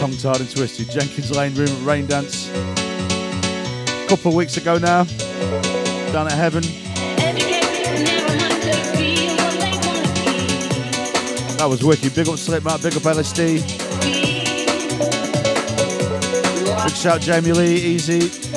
tongue 0.00 0.16
tied 0.16 0.40
and 0.40 0.50
twisted, 0.50 0.88
Jenkins 0.88 1.30
Lane 1.30 1.54
Room 1.54 1.68
at 1.68 1.82
Rain 1.84 2.06
Dance. 2.06 2.48
A 2.48 4.06
couple 4.08 4.30
of 4.30 4.34
weeks 4.34 4.56
ago 4.56 4.78
now, 4.78 5.04
down 6.12 6.26
at 6.26 6.32
Heaven. 6.32 6.62
That 11.58 11.66
was 11.68 11.84
wicked. 11.84 12.14
Big 12.14 12.26
up 12.26 12.38
Slipknot, 12.38 12.82
big 12.82 12.96
up 12.96 13.02
LSD. 13.02 13.60
Big 16.84 16.96
shout 16.96 17.20
Jamie 17.20 17.52
Lee, 17.52 17.74
Easy. 17.74 18.55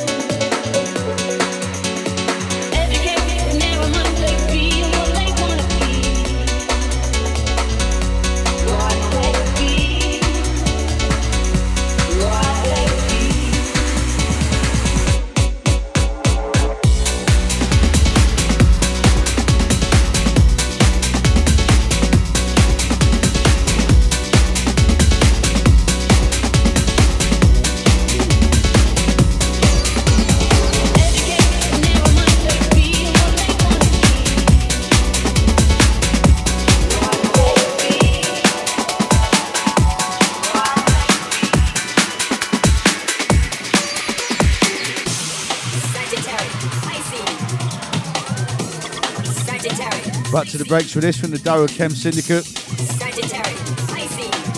Breaks 50.70 50.92
for 50.92 51.00
this 51.00 51.20
from 51.20 51.32
the 51.32 51.40
Darrow 51.40 51.66
Chem 51.66 51.90
Syndicate. 51.90 52.46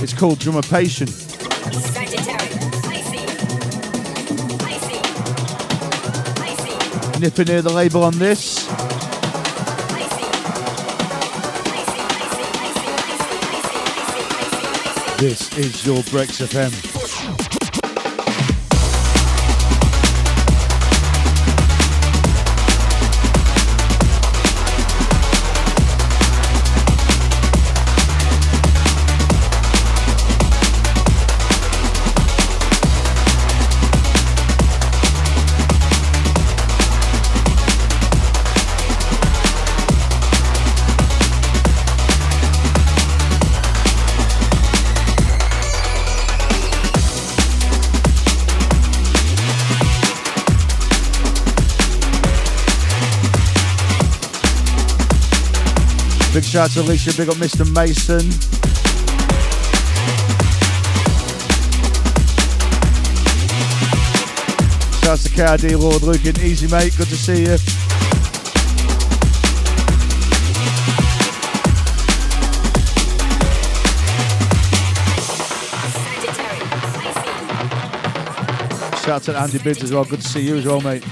It's 0.04 0.12
called 0.12 0.40
Drumopation. 0.40 1.08
Nipping 7.22 7.46
near 7.46 7.62
the 7.62 7.72
label 7.72 8.04
on 8.04 8.20
this. 8.20 8.66
This 15.18 15.58
is 15.58 15.86
your 15.86 16.04
Breaks 16.12 16.42
FM. 16.42 17.01
Shout 56.52 56.64
out 56.64 56.72
to 56.72 56.82
Alicia, 56.82 57.16
big 57.16 57.30
up 57.30 57.36
Mr. 57.36 57.64
Mason. 57.74 58.20
Shouts 65.02 65.24
to 65.24 65.30
KRD 65.30 65.80
Lord 65.80 66.02
Lucan, 66.02 66.38
easy 66.44 66.68
mate, 66.68 66.94
good 66.98 67.08
to 67.08 67.16
see 67.16 67.44
you. 67.44 67.58
Shout 78.98 79.10
out 79.10 79.24
to 79.24 79.38
Andy 79.40 79.60
Bids 79.60 79.84
as 79.84 79.94
well, 79.94 80.04
good 80.04 80.20
to 80.20 80.28
see 80.28 80.42
you 80.42 80.58
as 80.58 80.66
well, 80.66 80.82
mate. 80.82 81.06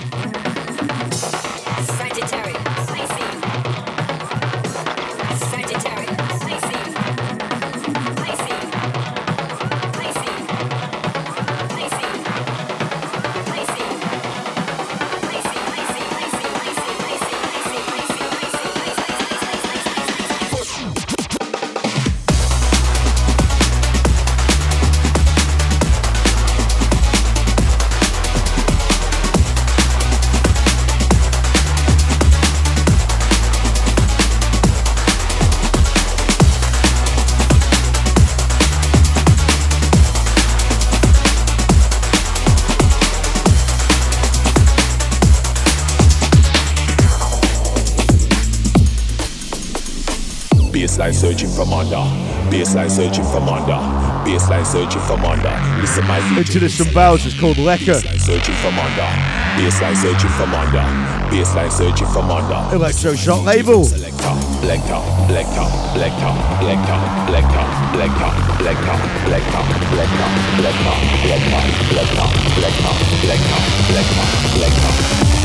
Searching 52.99 53.23
from 53.31 53.47
under. 53.47 53.79
Baseline 54.27 54.65
searching 54.65 54.99
from 55.07 55.23
under. 55.23 55.55
Listen 55.79 56.03
my. 56.03 56.19
Into 56.35 56.59
the 56.59 56.67
some 56.67 56.91
Bowser. 56.91 57.29
It's 57.29 57.39
called 57.39 57.55
Lekka. 57.55 57.95
Baseline 57.95 58.19
searching 58.19 58.55
from 58.59 58.75
under. 58.75 59.07
Baseline 59.55 59.95
searching 59.95 60.29
from 60.35 60.51
under. 60.51 60.83
Baseline 61.31 61.71
searching 61.71 62.07
from 62.11 62.27
under. 62.27 62.59
Elektroshok 62.75 63.45
label. 63.45 63.85
Selector, 63.87 64.35
selector, 64.59 64.99
selector, 65.31 65.63
selector, 65.95 66.27
selector, 66.59 66.99
selector, 67.23 67.55
selector, 67.87 68.91
selector, 69.31 69.63
selector, 69.79 70.27
selector, 70.59 70.91
selector, 71.23 71.55
selector, 71.79 72.27
selector, 72.51 72.91
selector, 73.15 73.59
selector, 73.87 74.27
selector. 74.59 74.91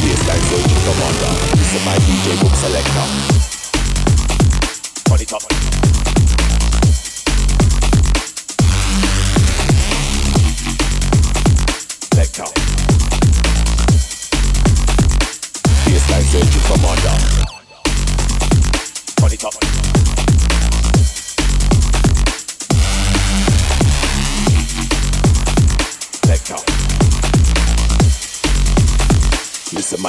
Baseline 0.03 0.43
searching 0.51 0.81
from 0.83 0.99
under. 1.07 1.31
Listen 1.55 1.83
my 1.87 1.95
DJ 2.03 2.35
book 2.43 2.55
selector. 2.59 3.44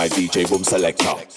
My 0.06 0.10
DJ 0.10 0.48
boom 0.48 0.64
selector. 0.64 1.35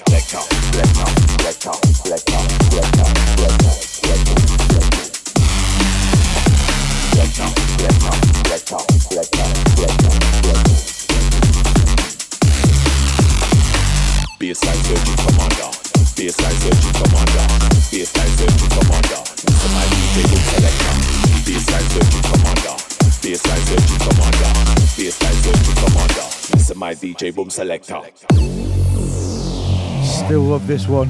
Still 30.29 30.43
love 30.43 30.67
this 30.67 30.87
one. 30.87 31.09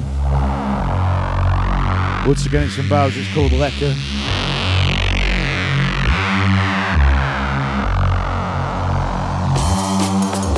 Once 2.25 2.45
again, 2.45 2.63
it's 2.63 2.75
some 2.75 2.87
Bowser. 2.87 3.19
It's 3.19 3.27
called 3.33 3.51
Lekka. 3.51 3.91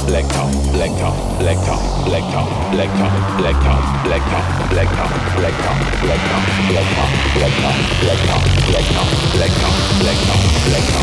Selector, 0.05 0.45
selector, 0.77 1.09
selector, 1.41 1.73
selector, 2.05 2.45
selector, 2.69 3.09
selector, 3.41 3.81
selector, 3.97 4.45
selector, 4.69 5.09
selector, 5.41 5.73
selector, 5.97 6.37
selector, 6.37 6.77
selector, 6.85 7.73
selector, 7.97 8.45
selector, 8.61 9.01
selector, 9.41 9.73
selector, 9.97 10.37
selector. 10.61 11.01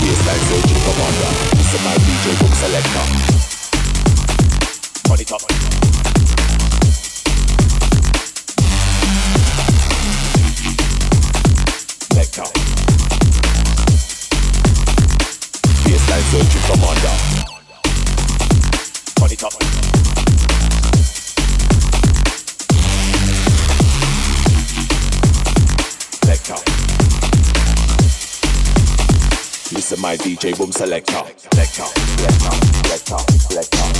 Baseline 0.00 0.40
searching 0.48 0.80
commander. 0.88 1.36
My 1.84 2.00
DJ 2.00 2.32
book 2.40 2.54
selector. 2.56 3.04
Turn 5.04 5.20
it 5.20 5.73
Searching 16.30 16.62
commander. 16.62 17.14
Selector. 26.24 26.54
Listen 29.74 30.00
my 30.00 30.16
DJ 30.16 30.56
boom. 30.56 30.72
Selector. 30.72 31.22
Selector. 31.36 31.84
Selector. 32.16 33.18
Selector. 33.48 33.93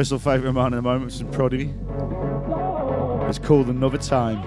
Personal 0.00 0.18
favourite 0.18 0.48
of 0.48 0.54
mine 0.54 0.72
at 0.72 0.76
the 0.76 0.80
moment, 0.80 1.12
some 1.12 1.30
Prody. 1.30 1.74
It's 3.28 3.38
called 3.38 3.68
Another 3.68 3.98
Time. 3.98 4.42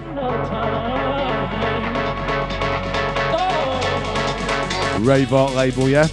Raveart 5.04 5.54
label, 5.54 5.88
yeah? 5.88 6.08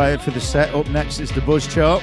for 0.00 0.30
the 0.30 0.40
set. 0.40 0.74
Up 0.74 0.88
next 0.88 1.20
is 1.20 1.30
the 1.30 1.42
Buzz 1.42 1.66
Chart. 1.66 2.02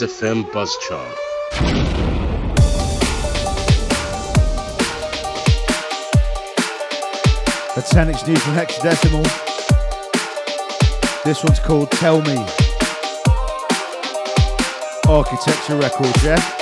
BFM 0.00 0.50
Buzzchart. 0.52 1.16
That's 7.74 7.92
Sanix 7.92 8.26
News 8.26 8.42
from 8.42 8.54
Hexadecimal. 8.54 9.22
This 11.24 11.44
one's 11.44 11.60
called 11.60 11.90
Tell 11.90 12.22
Me. 12.22 12.36
Architecture 15.06 15.76
Records, 15.76 16.24
yeah? 16.24 16.61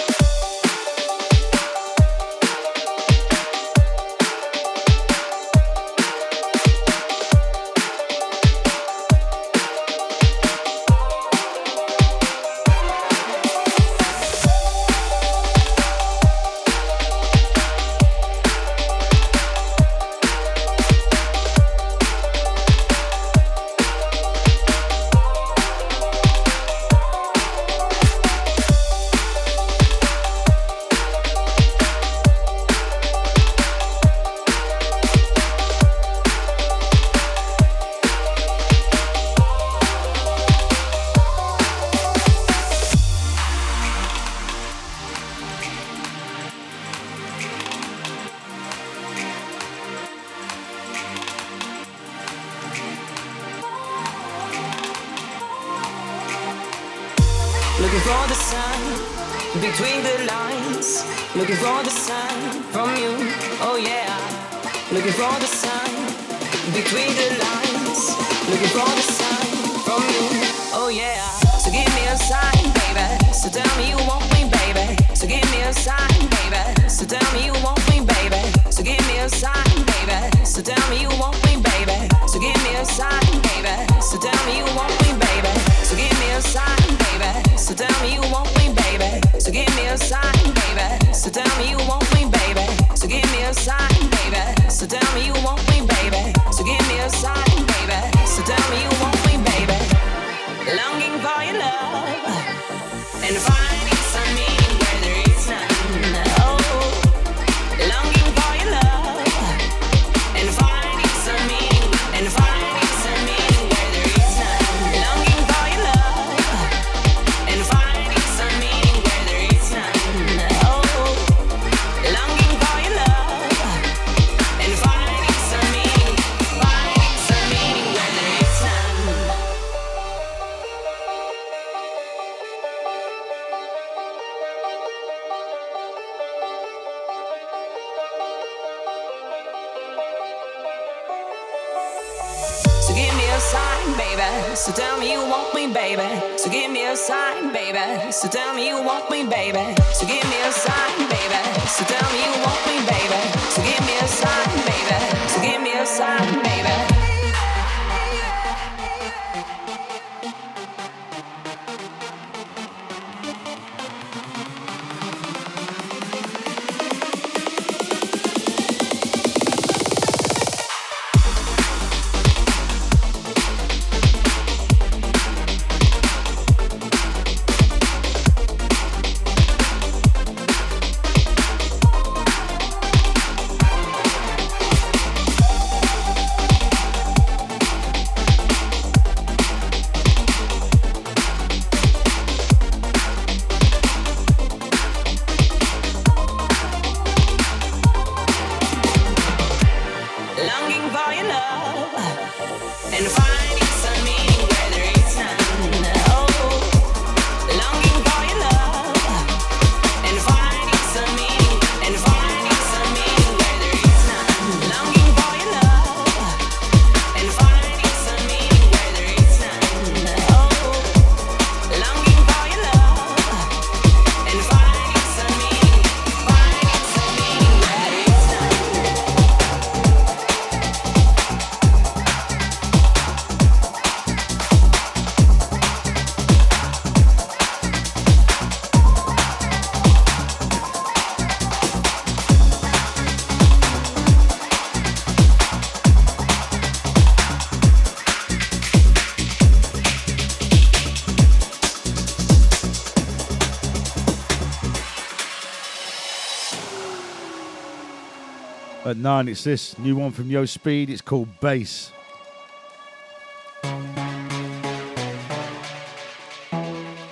Nine, 259.03 259.29
it's 259.29 259.45
this 259.45 259.79
new 259.79 259.97
one 259.97 260.11
from 260.11 260.31
Yo 260.31 260.45
Speed. 260.45 260.91
It's 260.91 261.01
called 261.01 261.29
Bass. 261.41 261.93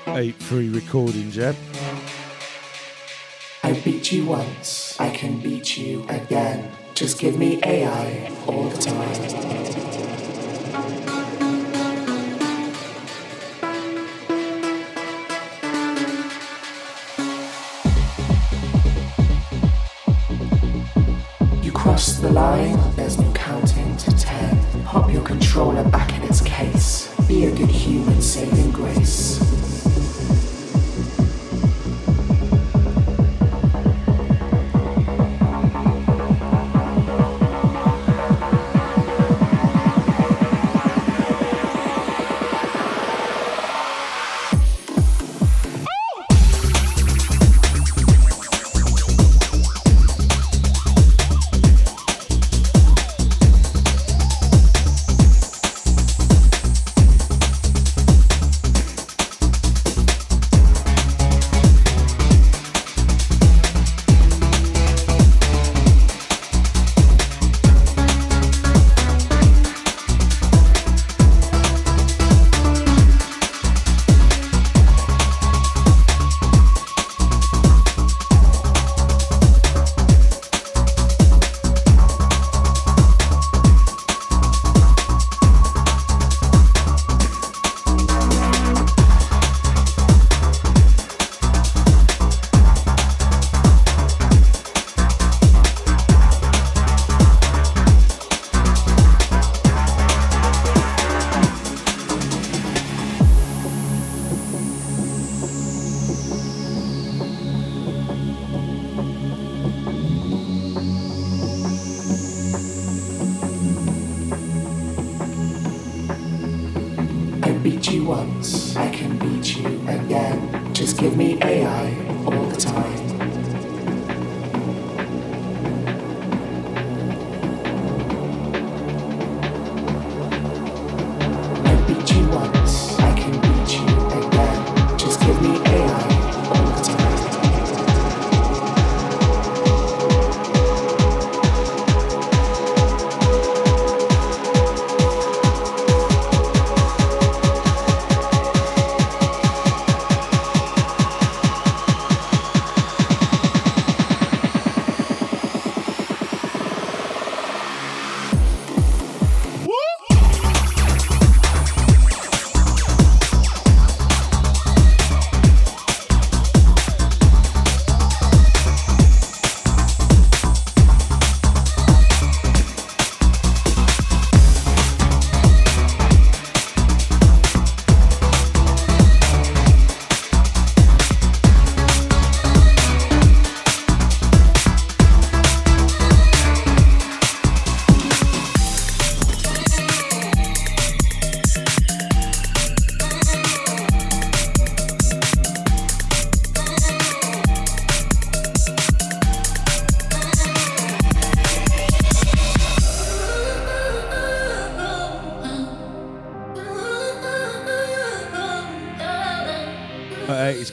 Eight 0.08 0.34
free 0.34 0.68
recording 0.68 1.30
yeah. 1.30 1.54
I 3.62 3.72
beat 3.84 4.10
you 4.10 4.26
once, 4.26 4.98
I 4.98 5.10
can 5.10 5.40
beat 5.40 5.76
you 5.76 6.04
again. 6.08 6.72
Just 6.94 7.18
give 7.18 7.38
me 7.38 7.60
AI 7.62 8.32
all 8.46 8.68
the 8.68 8.78
time. 8.78 9.57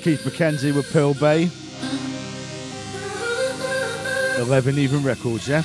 Keith 0.06 0.24
Mackenzie 0.24 0.72
with 0.72 0.94
Pearl 0.94 1.16
Bay. 1.16 1.50
11 4.38 4.78
even 4.78 5.02
records, 5.02 5.48
yeah? 5.48 5.64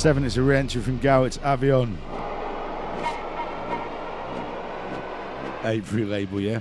Seven, 0.00 0.24
it's 0.24 0.38
a 0.38 0.42
re-entry 0.42 0.80
from 0.80 0.96
Garrett's 0.96 1.36
Avion. 1.38 1.94
Avery 5.62 6.06
label, 6.06 6.40
yeah. 6.40 6.60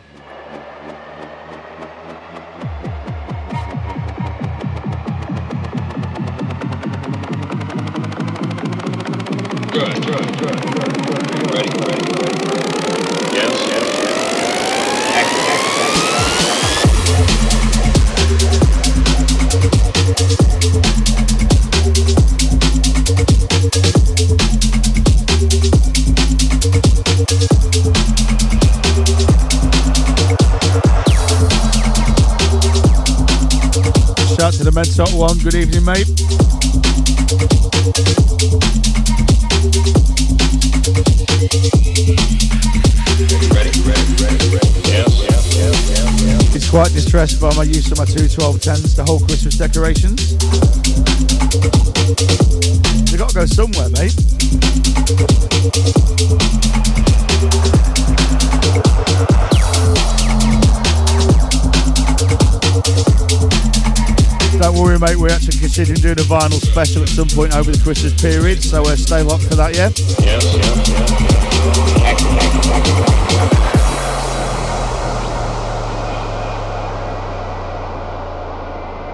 Yes, 44.88 45.22
yes, 45.22 45.56
yes, 45.56 45.90
yes. 46.26 46.54
He's 46.54 46.68
quite 46.68 46.92
distressed 46.94 47.40
by 47.40 47.54
my 47.56 47.62
use 47.62 47.92
of 47.92 48.00
my 48.00 48.06
two 48.06 48.26
1210s 48.26 48.96
to 48.96 49.04
hold 49.04 49.28
Christmas 49.28 49.56
decorations. 49.56 50.36
They 53.12 53.18
got 53.18 53.30
to 53.30 53.36
go 53.36 53.46
somewhere, 53.46 53.90
mate. 53.90 54.16
Don't 64.60 64.76
worry, 64.78 65.00
mate. 65.00 65.16
We're 65.16 65.32
actually 65.32 65.58
considering 65.58 66.02
doing 66.02 66.20
a 66.20 66.24
vinyl 66.24 66.60
special 66.60 67.02
at 67.02 67.08
some 67.08 67.30
point 67.30 67.56
over 67.56 67.72
the 67.72 67.82
Christmas 67.82 68.14
period, 68.22 68.62
so 68.62 68.82
uh, 68.82 68.98
stay 68.98 69.22
locked 69.22 69.44
for 69.44 69.56
that, 69.56 69.74
yeah? 69.74 69.88
Yes, 69.88 70.44
yes, 70.54 70.90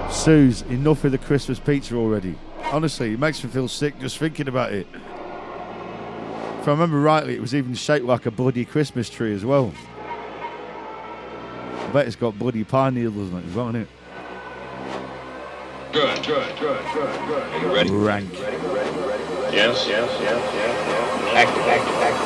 yes. 0.10 0.16
Suze, 0.26 0.64
enough 0.64 1.04
of 1.04 1.12
the 1.12 1.20
Christmas 1.20 1.60
pizza 1.60 1.96
already. 1.96 2.36
Honestly, 2.72 3.14
it 3.14 3.20
makes 3.20 3.44
me 3.44 3.52
feel 3.52 3.68
sick 3.68 4.00
just 4.00 4.18
thinking 4.18 4.48
about 4.48 4.74
it. 4.74 4.88
If 6.60 6.68
I 6.68 6.72
remember 6.72 7.00
rightly, 7.00 7.36
it 7.36 7.42
was 7.42 7.54
even 7.54 7.76
shaped 7.76 8.06
like 8.06 8.26
a 8.26 8.32
bloody 8.32 8.66
Christmas 8.66 9.12
tree 9.12 9.36
as 9.36 9.46
well. 9.46 9.72
I 11.82 11.90
bet 11.94 12.08
it's 12.08 12.16
got 12.16 12.40
bloody 12.40 12.64
pine 12.64 12.96
needles 12.96 13.32
on 13.32 13.44
it 13.44 13.46
as 13.46 13.54
well, 13.54 13.68
hasn't 13.68 13.84
it? 13.84 14.05
Good, 15.96 16.28
good, 16.28 16.60
good, 16.60 16.84
good, 16.94 17.28
good. 17.28 17.44
Are 17.54 17.60
you 17.62 17.74
ready? 17.74 17.90
Rank. 17.90 18.30
Ready, 18.34 18.44
ready, 18.44 18.68
ready, 18.68 19.00
ready. 19.08 19.56
Yes, 19.56 19.88
yes, 19.88 20.12
yes, 20.20 20.20
yes, 20.20 20.52
yes. 20.52 21.36
Act, 21.38 21.58
act, 21.72 21.88
act, 22.04 22.25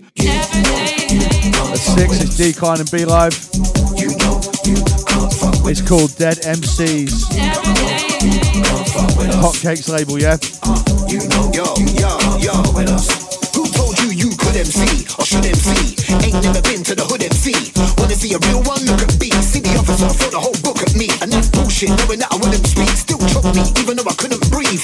At 0.00 1.76
six, 1.76 2.20
it's 2.20 2.36
Deekline 2.40 2.80
and 2.80 2.90
B 2.90 3.04
Live. 3.04 3.34
It's 5.68 5.82
called 5.82 6.16
Dead 6.16 6.38
MCs. 6.42 7.28
Hotcakes 9.40 9.88
label, 9.88 10.18
yeah. 10.18 10.36
You 11.08 11.20
know, 11.28 11.50
yo, 11.52 11.64
yo, 12.00 12.18
yo, 12.40 12.54
with 12.72 12.90
us. 12.90 13.08
Who 13.54 13.66
told 13.68 13.98
you 14.00 14.10
you 14.10 14.30
could 14.36 14.56
MC 14.56 15.04
or 15.18 15.24
should 15.24 15.44
MC? 15.44 15.96
Ain't 16.24 16.42
never 16.42 16.62
been 16.62 16.82
to 16.84 16.94
the 16.94 17.04
hood 17.04 17.22
MC. 17.22 17.52
Wanna 17.98 18.14
see 18.14 18.32
a 18.32 18.38
real 18.48 18.62
one? 18.64 18.80
Look 18.86 19.02
at 19.02 19.12
me. 19.20 19.30
See 19.42 19.60
the 19.60 19.76
officer 19.76 20.08
throw 20.08 20.30
the 20.30 20.40
whole 20.40 20.56
book 20.62 20.80
at 20.80 20.94
me, 20.96 21.08
and 21.20 21.30
that's 21.32 21.48
bullshit. 21.50 21.90
Knowing 21.90 22.20
that 22.24 22.32
I 22.32 22.36
wouldn't 22.40 22.66
speak, 22.66 22.88
still 22.96 23.20
choked 23.28 23.52
me, 23.54 23.62
even 23.76 23.96
though 23.96 24.08
I 24.08 24.14
couldn't 24.16 24.40
breathe. 24.50 24.80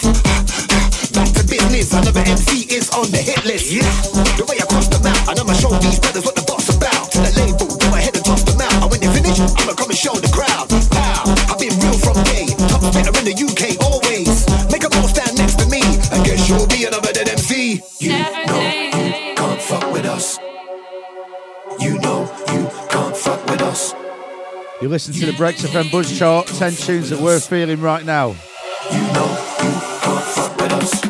Back 1.17 1.33
to 1.41 1.43
business. 1.49 1.95
Another 1.95 2.21
MC 2.27 2.69
is 2.69 2.91
on 2.91 3.09
the 3.11 3.23
hit 3.23 3.45
list. 3.47 3.73
Yeah. 3.73 3.87
The 4.37 4.45
way 4.45 4.61
I 4.61 4.66
to 5.67 5.73
the 6.13 6.23
I'ma 9.59 9.75
come 9.75 9.91
and 9.91 9.99
show 9.99 10.15
the 10.15 10.31
crowd. 10.31 10.71
Pow, 10.95 11.25
I've 11.51 11.59
been 11.59 11.75
real 11.83 11.99
from 11.99 12.15
day. 12.23 12.47
Top 12.71 12.81
fitter 12.95 13.11
in 13.19 13.27
the 13.27 13.35
UK 13.35 13.75
always. 13.83 14.47
Make 14.71 14.83
them 14.83 14.93
all 15.03 15.09
stand 15.09 15.37
next 15.37 15.59
to 15.59 15.67
me. 15.69 15.83
I 16.15 16.23
guess 16.25 16.49
you'll 16.49 16.67
be 16.69 16.85
another 16.85 17.13
dead 17.13 17.29
You 17.99 18.11
know 18.11 18.63
you 18.95 19.35
can't 19.35 19.61
fuck 19.61 19.93
with 19.93 20.07
us. 20.07 20.39
You 21.81 21.99
know 21.99 22.31
you 22.53 22.71
can't 22.89 23.17
fuck 23.17 23.45
with 23.47 23.63
us. 23.63 23.95
You 24.81 24.89
listen 24.89 25.15
to 25.15 25.27
the 25.27 25.33
Breaks 25.33 25.63
FM 25.63 25.91
Buzz 25.91 26.17
Chart, 26.17 26.47
10 26.47 26.73
tunes 26.75 27.11
that 27.11 27.21
we're 27.21 27.41
feeling 27.41 27.81
right 27.81 28.05
now. 28.05 28.37
You 28.93 29.03
know 29.13 29.29
you 29.63 29.73
can't 30.01 30.25
fuck 30.25 30.57
with 30.57 30.73
us. 30.73 31.07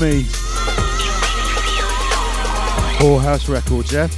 Me. 0.00 0.24
Whorehouse 2.98 3.48
Records, 3.48 3.92
yeah? 3.92 4.08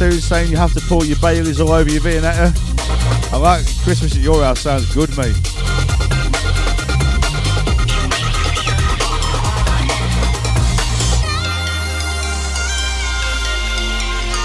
So 0.00 0.06
that's 0.06 0.16
the 0.16 0.22
series 0.22 0.24
saying 0.24 0.50
you 0.50 0.56
have 0.56 0.72
to 0.72 0.80
pour 0.88 1.04
your 1.04 1.18
Baileys 1.18 1.60
all 1.60 1.72
over 1.72 1.90
your 1.90 2.00
Viennetta. 2.00 2.56
I 3.34 3.36
like 3.36 3.66
Christmas 3.84 4.16
at 4.16 4.22
your 4.22 4.42
house, 4.42 4.60
sounds 4.60 4.94
good, 4.94 5.10
mate. 5.14 5.36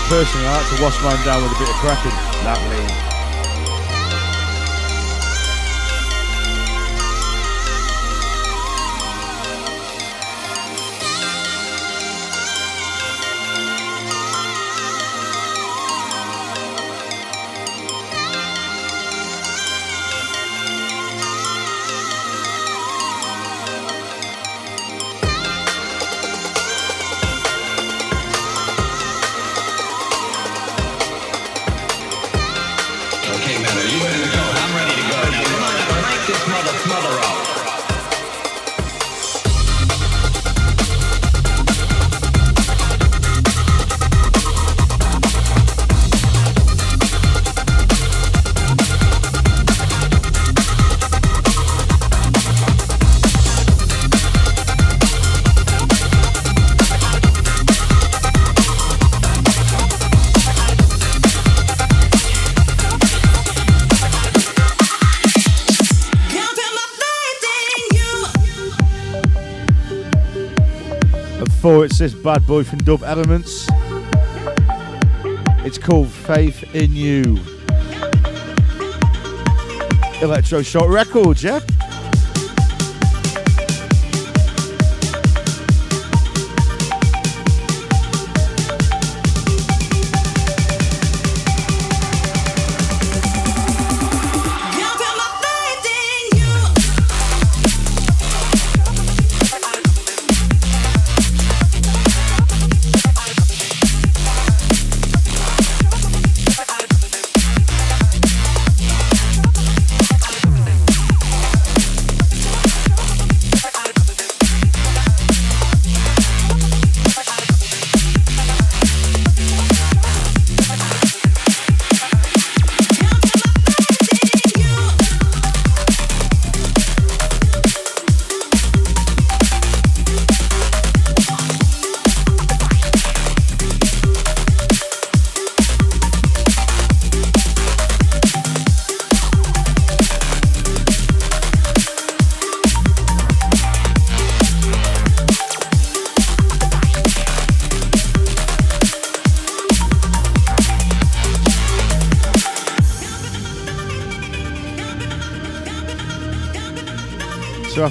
Personally, 0.10 0.46
I 0.46 0.58
like 0.58 0.76
to 0.76 0.84
wash 0.84 1.02
mine 1.02 1.26
down 1.26 1.42
with 1.42 1.54
a 1.54 1.60
bit 1.60 1.70
of 1.70 1.76
cracking. 1.76 2.12
Lovely. 2.44 3.15
It's 71.96 72.14
this 72.14 72.14
bad 72.14 72.46
boy 72.46 72.66
from 72.66 72.80
Dub 72.80 73.04
Elements. 73.04 73.68
It's 75.64 75.78
called 75.78 76.10
Faith 76.10 76.76
in 76.76 76.94
You. 76.94 77.38
Elektroshok 80.20 80.92
Records, 80.92 81.42
yeah? 81.42 81.62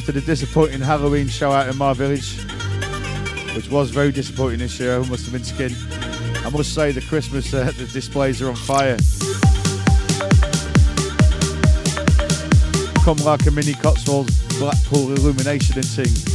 After 0.04 0.20
the 0.20 0.26
disappointing 0.26 0.82
Halloween 0.82 1.26
show 1.28 1.50
out 1.50 1.66
in 1.66 1.78
my 1.78 1.94
village, 1.94 2.36
which 3.56 3.70
was 3.70 3.88
very 3.88 4.12
disappointing 4.12 4.58
this 4.58 4.78
year, 4.78 4.96
I 4.96 4.98
must 4.98 5.24
have 5.24 5.32
been 5.32 5.42
skinned. 5.42 5.74
I 6.44 6.50
must 6.50 6.74
say 6.74 6.92
the 6.92 7.00
Christmas 7.00 7.54
uh, 7.54 7.72
the 7.78 7.86
displays 7.86 8.42
are 8.42 8.50
on 8.50 8.54
fire. 8.54 8.98
Come 13.02 13.16
like 13.24 13.46
a 13.46 13.50
mini 13.50 13.72
Cotswolds 13.72 14.42
Blackpool 14.58 15.10
illumination 15.14 15.78
and 15.78 15.90
ting. 15.90 16.33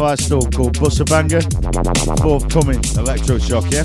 Firestorm 0.00 0.50
called 0.56 0.78
Busta 0.78 1.04
Banga. 1.04 1.42
Forthcoming, 2.22 2.80
Elektroshok, 2.96 3.70
yeah? 3.70 3.84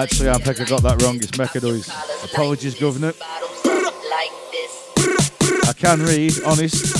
Actually, 0.00 0.30
I 0.30 0.38
think 0.38 0.60
I 0.60 0.64
got 0.64 0.82
that 0.84 1.02
wrong. 1.02 1.16
It's 1.16 1.36
Mecca 1.36 1.58
Noise. 1.58 1.90
Apologies, 2.22 2.78
Governor. 2.78 3.12
I 5.64 5.72
can 5.76 6.00
read, 6.02 6.40
honest. 6.46 6.94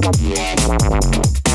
Pop 0.00 1.41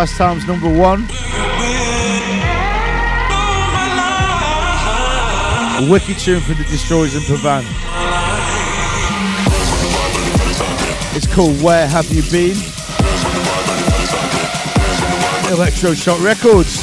last 0.00 0.16
time's 0.16 0.46
number 0.46 0.66
one. 0.66 1.02
A 5.76 5.90
wicked 5.90 6.18
tune 6.18 6.40
from 6.40 6.54
the 6.54 6.64
Destroyers 6.70 7.14
and 7.14 7.22
Pavane. 7.24 7.66
It's 11.14 11.26
called 11.26 11.62
Where 11.62 11.86
Have 11.86 12.10
You 12.10 12.22
Been? 12.30 12.56
Elektroshok 15.52 16.24
Records. 16.24 16.79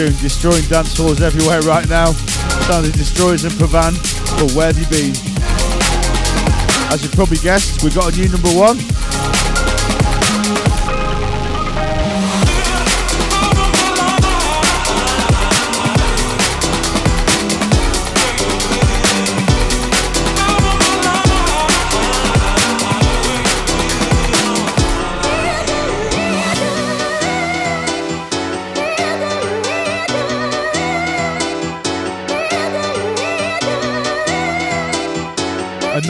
Tune, 0.00 0.16
destroying 0.22 0.64
dance 0.64 0.96
floors 0.96 1.20
everywhere 1.20 1.60
right 1.60 1.86
now. 1.86 2.12
Sounding 2.64 2.92
destroyers 2.92 3.44
in 3.44 3.50
Pavane, 3.50 3.92
but 4.40 4.50
where 4.56 4.68
have 4.68 4.78
you 4.78 4.86
been? 4.86 5.12
As 6.90 7.02
you 7.02 7.10
probably 7.10 7.36
guessed, 7.36 7.82
we've 7.82 7.94
got 7.94 8.10
a 8.10 8.16
new 8.16 8.30
number 8.30 8.48
one. 8.48 8.78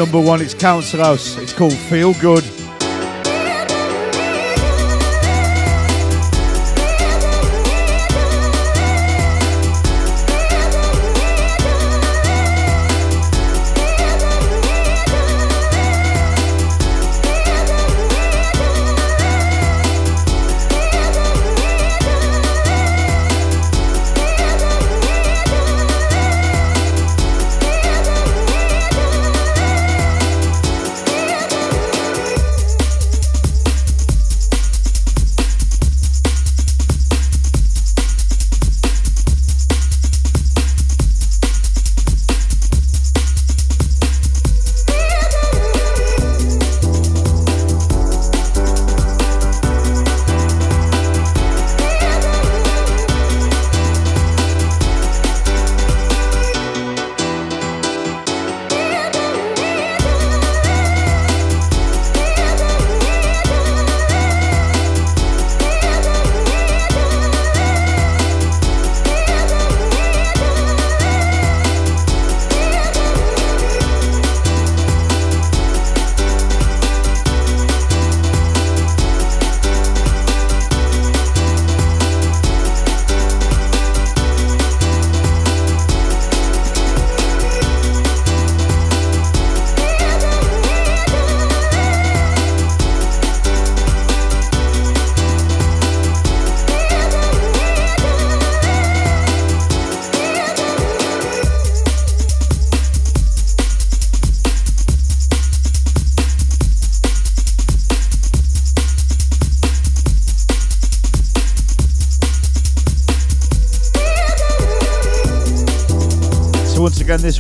Number 0.01 0.19
one, 0.19 0.41
it's 0.41 0.55
Kouncilhouse. 0.55 1.37
It's 1.37 1.53
called 1.53 1.75
Feel 1.75 2.15
Good. 2.15 2.60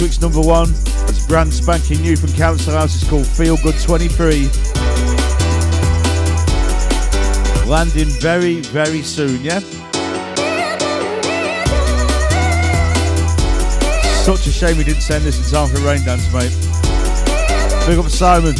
Week's 0.00 0.22
number 0.22 0.40
one 0.40 0.70
is 1.10 1.26
brand 1.26 1.52
spanking 1.52 2.00
new 2.00 2.16
from 2.16 2.30
Kouncilhouse. 2.30 2.94
It's 2.94 3.06
called 3.06 3.26
Feel 3.26 3.58
Good 3.58 3.78
23. 3.78 4.48
Landing 7.66 8.08
very, 8.18 8.60
very 8.60 9.02
soon, 9.02 9.42
yeah? 9.42 9.60
Such 14.24 14.46
a 14.46 14.50
shame 14.50 14.78
we 14.78 14.84
didn't 14.84 15.02
send 15.02 15.22
this 15.24 15.36
in 15.36 15.52
time 15.52 15.68
for 15.68 15.82
Rain 15.82 16.02
Dance, 16.02 16.32
mate. 16.32 16.56
Big 17.86 17.98
up 17.98 18.10
Simon. 18.10 18.54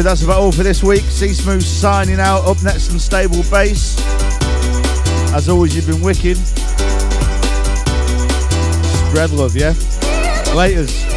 That's 0.00 0.22
about 0.22 0.40
all 0.40 0.52
for 0.52 0.62
this 0.62 0.82
week. 0.82 1.02
C 1.02 1.28
Smoove 1.28 1.62
signing 1.62 2.18
out. 2.18 2.46
Up 2.46 2.62
next, 2.62 2.84
some 2.84 2.98
stable 2.98 3.42
bass. 3.50 4.00
As 5.34 5.50
always, 5.50 5.76
you've 5.76 5.86
been 5.86 6.00
wicked. 6.00 6.38
Spread 9.08 9.30
love, 9.32 9.54
yeah? 9.54 9.74
Laters. 10.54 11.11